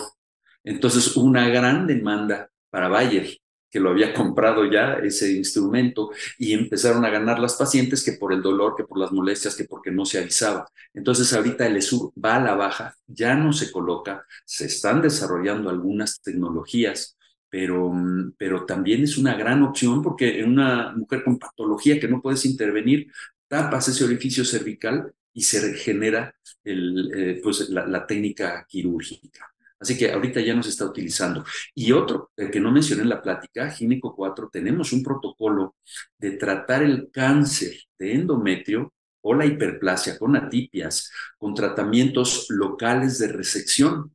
Entonces 0.62 1.16
una 1.16 1.48
gran 1.48 1.86
demanda 1.86 2.50
para 2.68 2.88
Bayer 2.88 3.38
que 3.70 3.80
lo 3.80 3.90
había 3.90 4.12
comprado 4.14 4.70
ya 4.70 4.94
ese 4.94 5.32
instrumento 5.32 6.10
y 6.38 6.52
empezaron 6.52 7.04
a 7.06 7.10
ganar 7.10 7.38
las 7.38 7.54
pacientes 7.54 8.04
que 8.04 8.12
por 8.12 8.34
el 8.34 8.42
dolor, 8.42 8.74
que 8.76 8.84
por 8.84 8.98
las 8.98 9.12
molestias, 9.12 9.56
que 9.56 9.64
porque 9.64 9.90
no 9.90 10.04
se 10.04 10.18
avisaba. 10.18 10.66
Entonces 10.92 11.32
ahorita 11.32 11.66
el 11.66 11.76
ESUR 11.76 12.12
va 12.22 12.36
a 12.36 12.40
la 12.40 12.54
baja, 12.54 12.94
ya 13.06 13.34
no 13.34 13.52
se 13.52 13.70
coloca, 13.70 14.26
se 14.44 14.66
están 14.66 15.00
desarrollando 15.00 15.70
algunas 15.70 16.20
tecnologías, 16.20 17.16
pero, 17.48 17.92
pero 18.36 18.66
también 18.66 19.04
es 19.04 19.16
una 19.16 19.34
gran 19.36 19.62
opción 19.62 20.02
porque 20.02 20.40
en 20.40 20.50
una 20.50 20.92
mujer 20.92 21.24
con 21.24 21.38
patología 21.38 21.98
que 21.98 22.08
no 22.08 22.20
puedes 22.20 22.44
intervenir, 22.44 23.10
tapas 23.50 23.88
ese 23.88 24.04
orificio 24.04 24.44
cervical 24.44 25.12
y 25.32 25.42
se 25.42 25.60
regenera 25.60 26.32
el, 26.62 27.10
eh, 27.12 27.40
pues 27.42 27.68
la, 27.68 28.06
técnica 28.06 28.64
quirúrgica. 28.68 29.52
Así 29.80 29.98
que 29.98 30.12
ahorita 30.12 30.40
ya 30.40 30.54
no 30.54 30.62
se 30.62 30.68
está 30.68 30.84
utilizando. 30.84 31.44
Y 31.74 31.90
otro, 31.90 32.30
el 32.36 32.50
que 32.50 32.60
no 32.60 32.70
mencioné 32.70 33.02
en 33.02 33.08
la 33.08 33.20
plática, 33.20 33.68
Gineco 33.70 34.14
4, 34.14 34.50
tenemos 34.52 34.92
un 34.92 35.02
protocolo 35.02 35.74
de 36.16 36.32
tratar 36.32 36.82
el 36.84 37.10
cáncer 37.10 37.74
de 37.98 38.14
endometrio 38.14 38.94
o 39.22 39.34
la 39.34 39.46
hiperplasia 39.46 40.16
con 40.16 40.36
atipias, 40.36 41.10
con 41.36 41.52
tratamientos 41.54 42.46
locales 42.50 43.18
de 43.18 43.28
resección. 43.28 44.14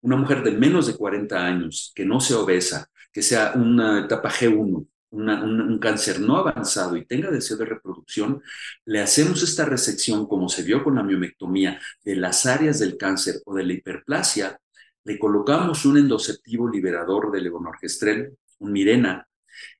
Una 0.00 0.16
mujer 0.16 0.42
de 0.42 0.52
menos 0.52 0.86
de 0.86 0.96
40 0.96 1.44
años, 1.44 1.92
que 1.94 2.06
no 2.06 2.20
sea 2.20 2.38
obesa, 2.38 2.88
que 3.12 3.20
sea 3.20 3.52
una 3.56 4.06
etapa 4.06 4.30
G1, 4.30 4.86
un, 5.10 5.78
cáncer 5.80 6.20
no 6.20 6.36
avanzado 6.38 6.96
y 6.96 7.04
tenga 7.04 7.30
deseo 7.30 7.56
de 7.56 7.64
reproducción, 7.64 8.42
le 8.84 9.00
hacemos 9.00 9.42
esta 9.42 9.64
resección, 9.64 10.26
como 10.26 10.48
se 10.48 10.62
vio 10.62 10.84
con 10.84 10.96
la 10.96 11.02
miomectomía, 11.02 11.80
de 12.04 12.16
las 12.16 12.46
áreas 12.46 12.78
del 12.78 12.96
cáncer 12.96 13.36
o 13.44 13.54
de 13.54 13.64
la 13.64 13.72
hiperplasia 13.72 14.58
le 15.04 15.18
colocamos 15.18 15.84
un 15.86 15.98
endoceptivo 15.98 16.68
liberador 16.68 17.32
de 17.32 17.40
levonorgestrel, 17.40 18.36
un 18.58 18.72
Mirena, 18.72 19.26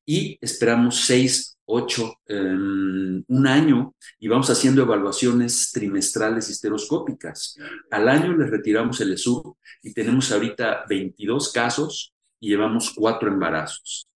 y 0.05 0.39
esperamos 0.41 1.05
seis, 1.05 1.59
ocho, 1.66 2.14
em, 2.26 3.22
un 3.28 3.47
año 3.47 3.95
y 4.18 4.28
vamos 4.28 4.51
haciendo 4.51 4.83
evaluaciones 4.83 5.70
trimestrales 5.72 6.51
histeroscópicas. 6.51 7.57
Al 7.91 8.09
año 8.09 8.37
le 8.37 8.47
retiramos 8.47 9.01
el 9.01 9.12
ESUR 9.12 9.57
y 9.83 9.93
tenemos 9.93 10.33
ahorita 10.33 10.85
22 10.89 11.53
casos 11.53 12.12
y 12.41 12.49
llevamos 12.49 12.93
cuatro 12.95 13.28
embarazos 13.28 14.10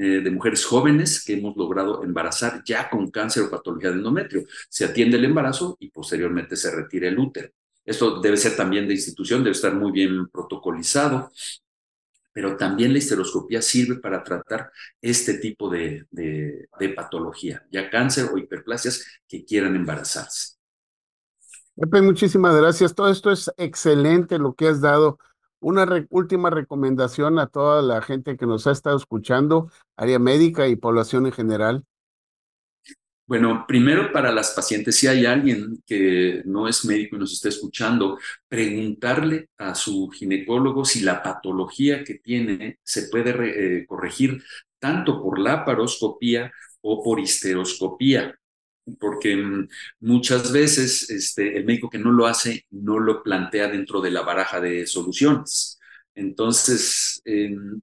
eh, 0.00 0.20
de 0.20 0.30
mujeres 0.30 0.64
jóvenes 0.64 1.24
que 1.24 1.32
hemos 1.32 1.56
logrado 1.56 2.04
embarazar 2.04 2.62
ya 2.64 2.88
con 2.88 3.10
cáncer 3.10 3.42
o 3.42 3.50
patología 3.50 3.90
de 3.90 3.96
endometrio. 3.96 4.44
Se 4.68 4.84
atiende 4.84 5.16
el 5.16 5.24
embarazo 5.24 5.76
y 5.80 5.90
posteriormente 5.90 6.54
se 6.54 6.70
retira 6.70 7.08
el 7.08 7.18
útero. 7.18 7.48
Esto 7.84 8.20
debe 8.20 8.36
ser 8.36 8.54
también 8.54 8.86
de 8.86 8.94
institución, 8.94 9.42
debe 9.42 9.56
estar 9.56 9.74
muy 9.74 9.90
bien 9.90 10.28
protocolizado, 10.28 11.32
pero 12.32 12.56
también 12.56 12.92
la 12.92 12.98
histeroscopía 12.98 13.60
sirve 13.60 13.96
para 13.96 14.22
tratar 14.22 14.70
este 15.02 15.38
tipo 15.38 15.68
de, 15.68 16.06
patología, 16.94 17.66
ya 17.72 17.90
cáncer 17.90 18.28
o 18.32 18.38
hiperplasias 18.38 19.04
que 19.26 19.44
quieran 19.44 19.74
embarazarse. 19.74 20.58
Pepe, 21.74 22.02
muchísimas 22.02 22.54
gracias. 22.54 22.94
Todo 22.94 23.10
esto 23.10 23.32
es 23.32 23.50
excelente 23.56 24.38
lo 24.38 24.54
que 24.54 24.68
has 24.68 24.80
dado. 24.80 25.18
Una 25.60 26.06
última 26.10 26.50
recomendación 26.50 27.38
a 27.38 27.46
toda 27.46 27.82
la 27.82 28.00
gente 28.00 28.36
que 28.36 28.46
nos 28.46 28.66
ha 28.66 28.72
estado 28.72 28.96
escuchando, 28.96 29.70
área 29.96 30.18
médica 30.18 30.68
y 30.68 30.76
población 30.76 31.26
en 31.26 31.32
general. 31.32 31.84
Bueno, 33.26 33.66
primero 33.68 34.10
para 34.10 34.32
las 34.32 34.52
pacientes, 34.52 34.96
si 34.96 35.06
hay 35.06 35.26
alguien 35.26 35.82
que 35.86 36.40
no 36.46 36.66
es 36.66 36.86
médico 36.86 37.16
y 37.16 37.18
nos 37.18 37.34
está 37.34 37.50
escuchando, 37.50 38.18
preguntarle 38.48 39.50
a 39.58 39.74
su 39.74 40.08
ginecólogo 40.08 40.86
si 40.86 41.00
la 41.00 41.22
patología 41.22 42.04
que 42.04 42.14
tiene 42.14 42.78
se 42.82 43.08
puede 43.08 43.80
eh, 43.80 43.86
corregir 43.86 44.42
tanto 44.78 45.22
por 45.22 45.38
la 45.38 45.64
paroscopía 45.64 46.50
o 46.80 47.02
por 47.02 47.20
histeroscopía, 47.20 48.37
porque 48.98 49.36
mm, 49.36 49.68
muchas 50.00 50.52
veces 50.52 51.10
este, 51.10 51.56
el 51.56 51.64
médico 51.64 51.90
que 51.90 51.98
no 51.98 52.12
lo 52.12 52.26
hace 52.26 52.66
no 52.70 52.98
lo 52.98 53.22
plantea 53.22 53.68
dentro 53.68 54.00
de 54.00 54.10
la 54.10 54.22
baraja 54.22 54.60
de 54.60 54.86
soluciones. 54.86 55.78
Entonces, 56.14 57.22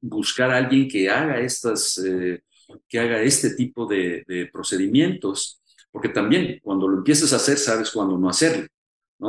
buscar 0.01 0.51
a 0.51 0.57
alguien 0.57 0.87
que 0.87 1.09
haga 1.09 1.39
estas... 1.39 1.97
Eh, 2.05 2.41
que 2.87 2.99
haga 2.99 3.21
este 3.21 3.51
tipo 3.51 3.85
de, 3.85 4.49
procedimientos, 4.51 5.61
porque 5.91 6.09
también 6.09 6.59
cuando 6.63 6.87
lo 6.87 6.97
empieces 6.97 7.31
a 7.33 7.37
hacer, 7.37 7.57
sabes 7.57 7.91
cuándo 7.91 8.17
no 8.17 8.29
hacerlo. 8.29 8.67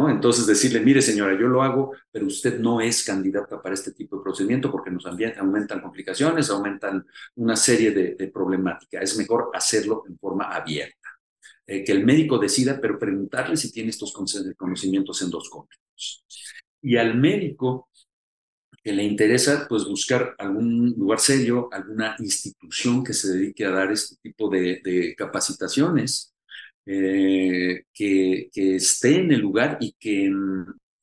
Entonces 0.08 0.46
decirle, 0.46 0.80
mire 0.80 1.00
señora, 1.00 1.38
yo 1.38 1.46
lo 1.46 1.62
hago, 1.62 1.92
pero 2.10 2.26
usted 2.26 2.58
no 2.58 2.80
es 2.80 3.04
candidata 3.04 3.62
para 3.62 3.74
este 3.74 3.92
tipo 3.92 4.16
de 4.16 4.22
procedimiento 4.22 4.70
porque 4.70 4.90
nos 4.90 5.06
aumentan 5.06 5.80
complicaciones, 5.80 6.50
aumentan 6.50 7.06
una 7.36 7.56
serie 7.56 7.92
de 7.92 8.28
problemáticas. 8.28 9.02
Es 9.02 9.16
mejor 9.16 9.50
hacerlo 9.54 10.02
en 10.08 10.18
forma 10.18 10.52
abierta. 10.54 11.05
Eh, 11.66 11.82
que 11.82 11.92
el 11.92 12.04
médico 12.04 12.38
decida, 12.38 12.80
pero 12.80 12.98
preguntarle 12.98 13.56
si 13.56 13.72
tiene 13.72 13.90
estos 13.90 14.12
conocimientos 14.56 15.20
endoscópicos. 15.22 16.24
Y 16.80 16.96
al 16.96 17.18
médico 17.18 17.88
que 18.86 18.92
le 18.92 19.02
interesa 19.02 19.66
pues 19.68 19.84
buscar 19.84 20.36
algún 20.38 20.94
lugar 20.96 21.18
serio, 21.18 21.68
alguna 21.72 22.14
institución 22.20 23.02
que 23.02 23.14
se 23.14 23.32
dedique 23.32 23.64
a 23.64 23.70
dar 23.70 23.90
este 23.90 24.14
tipo 24.22 24.48
de, 24.48 25.14
capacitaciones, 25.18 26.32
eh, 26.86 27.82
que, 27.92 28.48
esté 28.54 29.16
en 29.16 29.32
el 29.32 29.40
lugar 29.40 29.78
y 29.80 29.96
que 29.98 30.30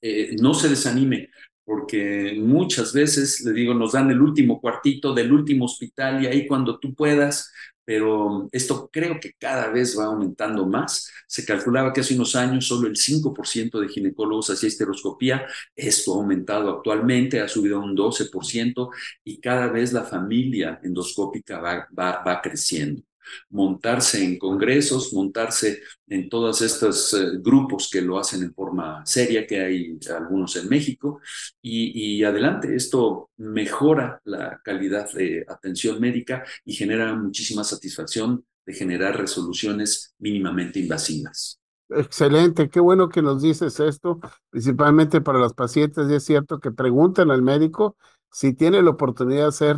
eh, 0.02 0.36
no 0.40 0.54
se 0.54 0.70
desanime, 0.70 1.30
porque 1.66 2.36
muchas 2.40 2.94
veces, 2.94 3.42
le 3.42 3.52
digo, 3.52 3.74
nos 3.74 3.92
dan 3.92 4.10
el 4.12 4.22
último 4.22 4.62
cuartito 4.62 5.14
del 5.14 5.34
último 5.34 5.66
hospital 5.66 6.24
y 6.24 6.28
ahí 6.28 6.48
cuando 6.48 6.80
tú 6.80 6.96
puedas, 6.96 7.52
pero 7.86 8.48
esto 8.52 8.90
creo 8.92 9.20
que 9.20 9.34
cada 9.34 9.70
vez 9.70 9.98
va 9.98 10.06
aumentando 10.06 10.66
más. 10.66 11.10
Se 11.28 11.46
calculaba 11.46 11.94
que 11.94 12.02
hace 12.02 12.16
unos 12.16 12.36
años 12.36 12.68
solo 12.68 12.88
el 12.88 12.96
5% 12.96 13.80
de 13.80 13.90
ginecólogos 13.90 14.50
hacía 14.50 14.70
histeroscopía. 14.70 15.46
Esto 15.76 16.14
ha 16.14 16.18
aumentado 16.18 16.70
actualmente, 16.70 17.42
ha 17.42 17.48
subido 17.48 17.78
a 17.78 17.84
un 17.84 17.96
12% 17.96 18.90
y 19.24 19.40
cada 19.40 19.68
vez 19.68 19.94
la 19.94 20.04
familia 20.04 20.80
endoscópica 20.84 21.60
va, 21.60 21.88
va, 21.98 22.24
va 22.24 22.42
creciendo 22.42 23.04
montarse 23.50 24.24
en 24.24 24.38
congresos, 24.38 25.14
montarse 25.14 25.82
en 26.08 26.30
todos 26.30 26.62
estos 26.62 27.14
eh, 27.14 27.40
grupos 27.40 27.90
que 27.92 28.02
lo 28.02 28.20
hacen 28.20 28.44
en 28.44 28.54
forma 28.54 29.06
seria, 29.06 29.48
que 29.48 29.60
hay 29.60 30.00
algunos 30.16 30.56
en 30.56 30.70
México, 30.70 31.22
y, 31.62 32.24
adelante, 32.24 32.76
esto 32.76 33.30
mejora 33.38 34.22
la 34.26 34.62
calidad 34.64 35.12
de 35.14 35.46
atención 35.48 36.00
médica 36.00 36.44
y 36.66 36.74
genera 36.74 37.14
muchísima 37.16 37.64
satisfacción 37.64 38.46
de 38.66 38.74
generar 38.74 39.18
resoluciones 39.20 40.14
mínimamente 40.20 40.80
invasivas. 40.80 41.60
Excelente, 41.90 42.70
qué 42.70 42.80
bueno 42.80 43.10
que 43.10 43.22
nos 43.22 43.42
dices 43.42 43.80
esto, 43.80 44.20
principalmente 44.50 45.22
para 45.22 45.40
los 45.40 45.54
pacientes, 45.54 46.10
y 46.10 46.16
es 46.16 46.24
cierto 46.24 46.60
que 46.60 46.72
pregunten 46.72 47.30
al 47.30 47.42
médico 47.42 47.98
si 48.32 48.54
tiene 48.54 48.82
la 48.82 48.92
oportunidad 48.92 49.42
de 49.42 49.48
hacer 49.48 49.78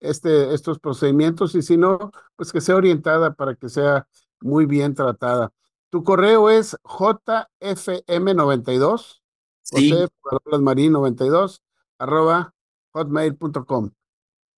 este, 0.00 0.54
estos 0.54 0.78
procedimientos 0.78 1.54
y 1.54 1.62
si 1.62 1.76
no, 1.76 2.12
pues 2.36 2.52
que 2.52 2.60
sea 2.60 2.76
orientada 2.76 3.34
para 3.34 3.54
que 3.54 3.68
sea 3.68 4.06
muy 4.40 4.66
bien 4.66 4.94
tratada. 4.94 5.52
Tu 5.90 6.04
correo 6.04 6.50
es 6.50 6.76
jfm92, 6.82 9.20
sí. 9.62 9.90
José 10.20 10.58
Marín 10.60 10.92
92, 10.92 11.62
arroba 11.98 12.52
hotmail.com. 12.92 13.90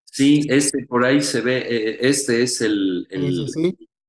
Sí, 0.05 0.47
este 0.49 0.87
por 0.87 1.05
ahí 1.05 1.21
se 1.21 1.43
ve, 1.43 1.59
eh, 1.59 1.99
este 2.01 2.43
es 2.43 2.63
el, 2.63 3.07
el, 3.11 3.47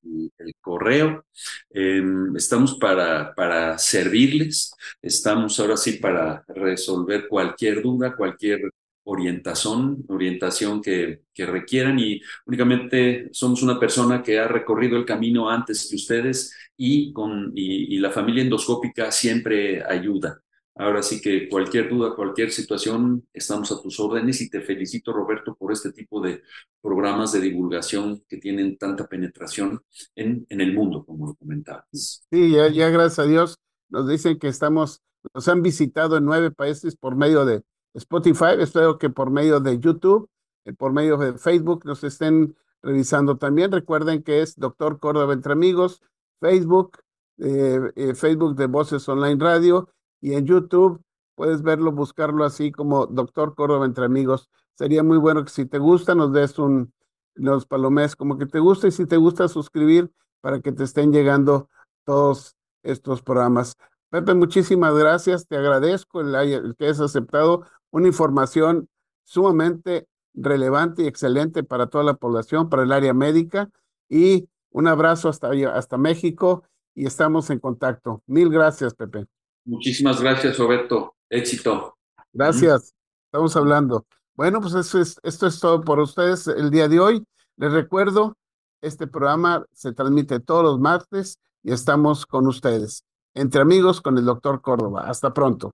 el 0.01 0.53
correo. 0.61 1.25
Em, 1.69 2.35
estamos 2.35 2.75
para, 2.75 3.33
para 3.35 3.77
servirles, 3.77 4.73
estamos 5.01 5.59
ahora 5.59 5.77
sí 5.77 5.93
para 5.93 6.43
resolver 6.47 7.27
cualquier 7.27 7.81
duda, 7.81 8.15
cualquier 8.15 8.61
orientación, 9.09 10.03
orientación 10.07 10.81
que, 10.81 11.21
que, 11.33 11.45
requieran 11.45 11.97
y 11.99 12.21
únicamente 12.45 13.29
somos 13.31 13.63
una 13.63 13.79
persona 13.79 14.21
que 14.21 14.39
ha 14.39 14.47
recorrido 14.47 14.97
el 14.97 15.05
camino 15.05 15.49
antes 15.49 15.87
que 15.89 15.95
ustedes 15.95 16.53
y, 16.77 17.11
con, 17.13 17.51
y, 17.55 17.97
la 17.99 18.11
familia 18.11 18.43
endoscópica 18.43 19.11
siempre 19.11 19.83
ayuda 19.83 20.41
Ahora 20.75 21.03
sí 21.03 21.19
que 21.19 21.49
cualquier 21.49 21.89
duda, 21.89 22.15
cualquier 22.15 22.51
situación, 22.51 23.27
estamos 23.33 23.69
a 23.69 23.81
tus 23.81 23.99
órdenes 23.99 24.39
y 24.39 24.49
te 24.49 24.61
felicito, 24.61 25.11
Roberto, 25.11 25.53
por 25.53 25.73
este 25.73 25.91
tipo 25.91 26.21
de 26.21 26.41
programas 26.81 27.33
de 27.33 27.41
divulgación 27.41 28.23
que 28.29 28.37
tienen 28.37 28.77
tanta 28.77 29.05
penetración 29.05 29.81
en, 30.15 30.45
en 30.47 30.61
el 30.61 30.73
mundo, 30.73 31.03
como 31.05 31.27
lo 31.27 31.35
comentabas. 31.35 32.23
Sí, 32.31 32.51
ya, 32.51 32.69
ya 32.69 32.87
gracias 32.89 33.19
a 33.19 33.25
Dios 33.25 33.59
nos 33.89 34.07
dicen 34.07 34.39
que 34.39 34.47
estamos, 34.47 35.01
nos 35.33 35.47
han 35.47 35.61
visitado 35.61 36.15
en 36.17 36.23
nueve 36.23 36.51
países 36.51 36.95
por 36.95 37.15
medio 37.17 37.43
de 37.43 37.61
Spotify, 37.93 38.55
espero 38.59 38.97
que 38.97 39.09
por 39.09 39.31
medio 39.31 39.59
de 39.59 39.79
YouTube, 39.79 40.29
eh, 40.65 40.73
por 40.73 40.93
medio 40.93 41.17
de 41.17 41.37
Facebook 41.37 41.85
nos 41.85 42.03
estén 42.03 42.55
revisando 42.81 43.37
también. 43.37 43.71
Recuerden 43.71 44.23
que 44.23 44.41
es 44.41 44.55
Doctor 44.55 44.99
Córdoba 44.99 45.33
Entre 45.33 45.53
Amigos, 45.53 46.01
Facebook, 46.39 46.99
eh, 47.37 47.79
eh, 47.95 48.15
Facebook 48.15 48.55
de 48.55 48.67
Voces 48.67 49.07
Online 49.07 49.37
Radio 49.39 49.89
y 50.21 50.33
en 50.33 50.45
YouTube 50.45 51.01
puedes 51.35 51.61
verlo, 51.61 51.91
buscarlo 51.91 52.43
así 52.43 52.71
como 52.71 53.05
Doctor 53.07 53.55
Córdoba 53.55 53.85
entre 53.85 54.05
amigos. 54.05 54.49
Sería 54.75 55.03
muy 55.03 55.17
bueno 55.17 55.43
que 55.43 55.49
si 55.49 55.65
te 55.65 55.77
gusta 55.77 56.15
nos 56.15 56.33
des 56.33 56.59
un, 56.59 56.93
los 57.35 57.65
palomés 57.65 58.15
como 58.15 58.37
que 58.37 58.45
te 58.45 58.59
gusta 58.59 58.87
y 58.87 58.91
si 58.91 59.05
te 59.05 59.17
gusta 59.17 59.47
suscribir 59.47 60.11
para 60.41 60.59
que 60.59 60.71
te 60.71 60.83
estén 60.83 61.11
llegando 61.11 61.69
todos 62.05 62.55
estos 62.83 63.21
programas. 63.21 63.75
Pepe, 64.09 64.33
muchísimas 64.33 64.95
gracias, 64.95 65.47
te 65.47 65.55
agradezco 65.55 66.21
el, 66.21 66.75
que 66.77 66.85
hayas 66.85 66.99
aceptado 66.99 67.65
una 67.91 68.07
información 68.07 68.89
sumamente 69.23 70.07
relevante 70.33 71.03
y 71.03 71.07
excelente 71.07 71.63
para 71.63 71.87
toda 71.87 72.03
la 72.03 72.15
población, 72.15 72.69
para 72.69 72.83
el 72.83 72.91
área 72.91 73.13
médica 73.13 73.69
y 74.07 74.49
un 74.71 74.87
abrazo 74.87 75.29
hasta, 75.29 75.49
hasta 75.73 75.97
México 75.97 76.63
y 76.95 77.05
estamos 77.05 77.49
en 77.49 77.59
contacto. 77.59 78.23
Mil 78.25 78.49
gracias, 78.49 78.93
Pepe. 78.93 79.25
Muchísimas 79.65 80.21
gracias, 80.21 80.57
Roberto. 80.57 81.15
Éxito. 81.29 81.95
Gracias. 82.33 82.95
Estamos 83.25 83.55
hablando. 83.55 84.05
Bueno, 84.33 84.61
pues 84.61 84.73
eso 84.73 84.99
es, 84.99 85.19
esto 85.23 85.47
es 85.47 85.59
todo 85.59 85.81
por 85.81 85.99
ustedes 85.99 86.47
el 86.47 86.71
día 86.71 86.87
de 86.87 86.99
hoy. 86.99 87.23
Les 87.57 87.71
recuerdo, 87.71 88.35
este 88.81 89.05
programa 89.05 89.65
se 89.71 89.93
transmite 89.93 90.39
todos 90.39 90.63
los 90.63 90.79
martes 90.79 91.37
y 91.61 91.71
estamos 91.71 92.25
con 92.25 92.47
ustedes. 92.47 93.03
Entre 93.35 93.61
amigos 93.61 94.01
con 94.01 94.17
el 94.17 94.25
doctor 94.25 94.61
Córdoba. 94.61 95.05
Hasta 95.07 95.33
pronto. 95.33 95.71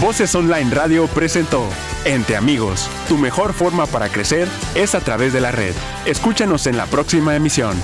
Voces 0.00 0.34
Online 0.34 0.72
Radio 0.72 1.06
presentó 1.08 1.62
Entre 2.04 2.36
amigos, 2.36 2.88
tu 3.08 3.18
mejor 3.18 3.52
forma 3.52 3.86
para 3.86 4.08
crecer 4.08 4.48
es 4.74 4.94
a 4.94 5.00
través 5.00 5.32
de 5.32 5.40
la 5.40 5.50
red. 5.50 5.74
Escúchanos 6.06 6.66
en 6.66 6.76
la 6.76 6.86
próxima 6.86 7.34
emisión. 7.34 7.76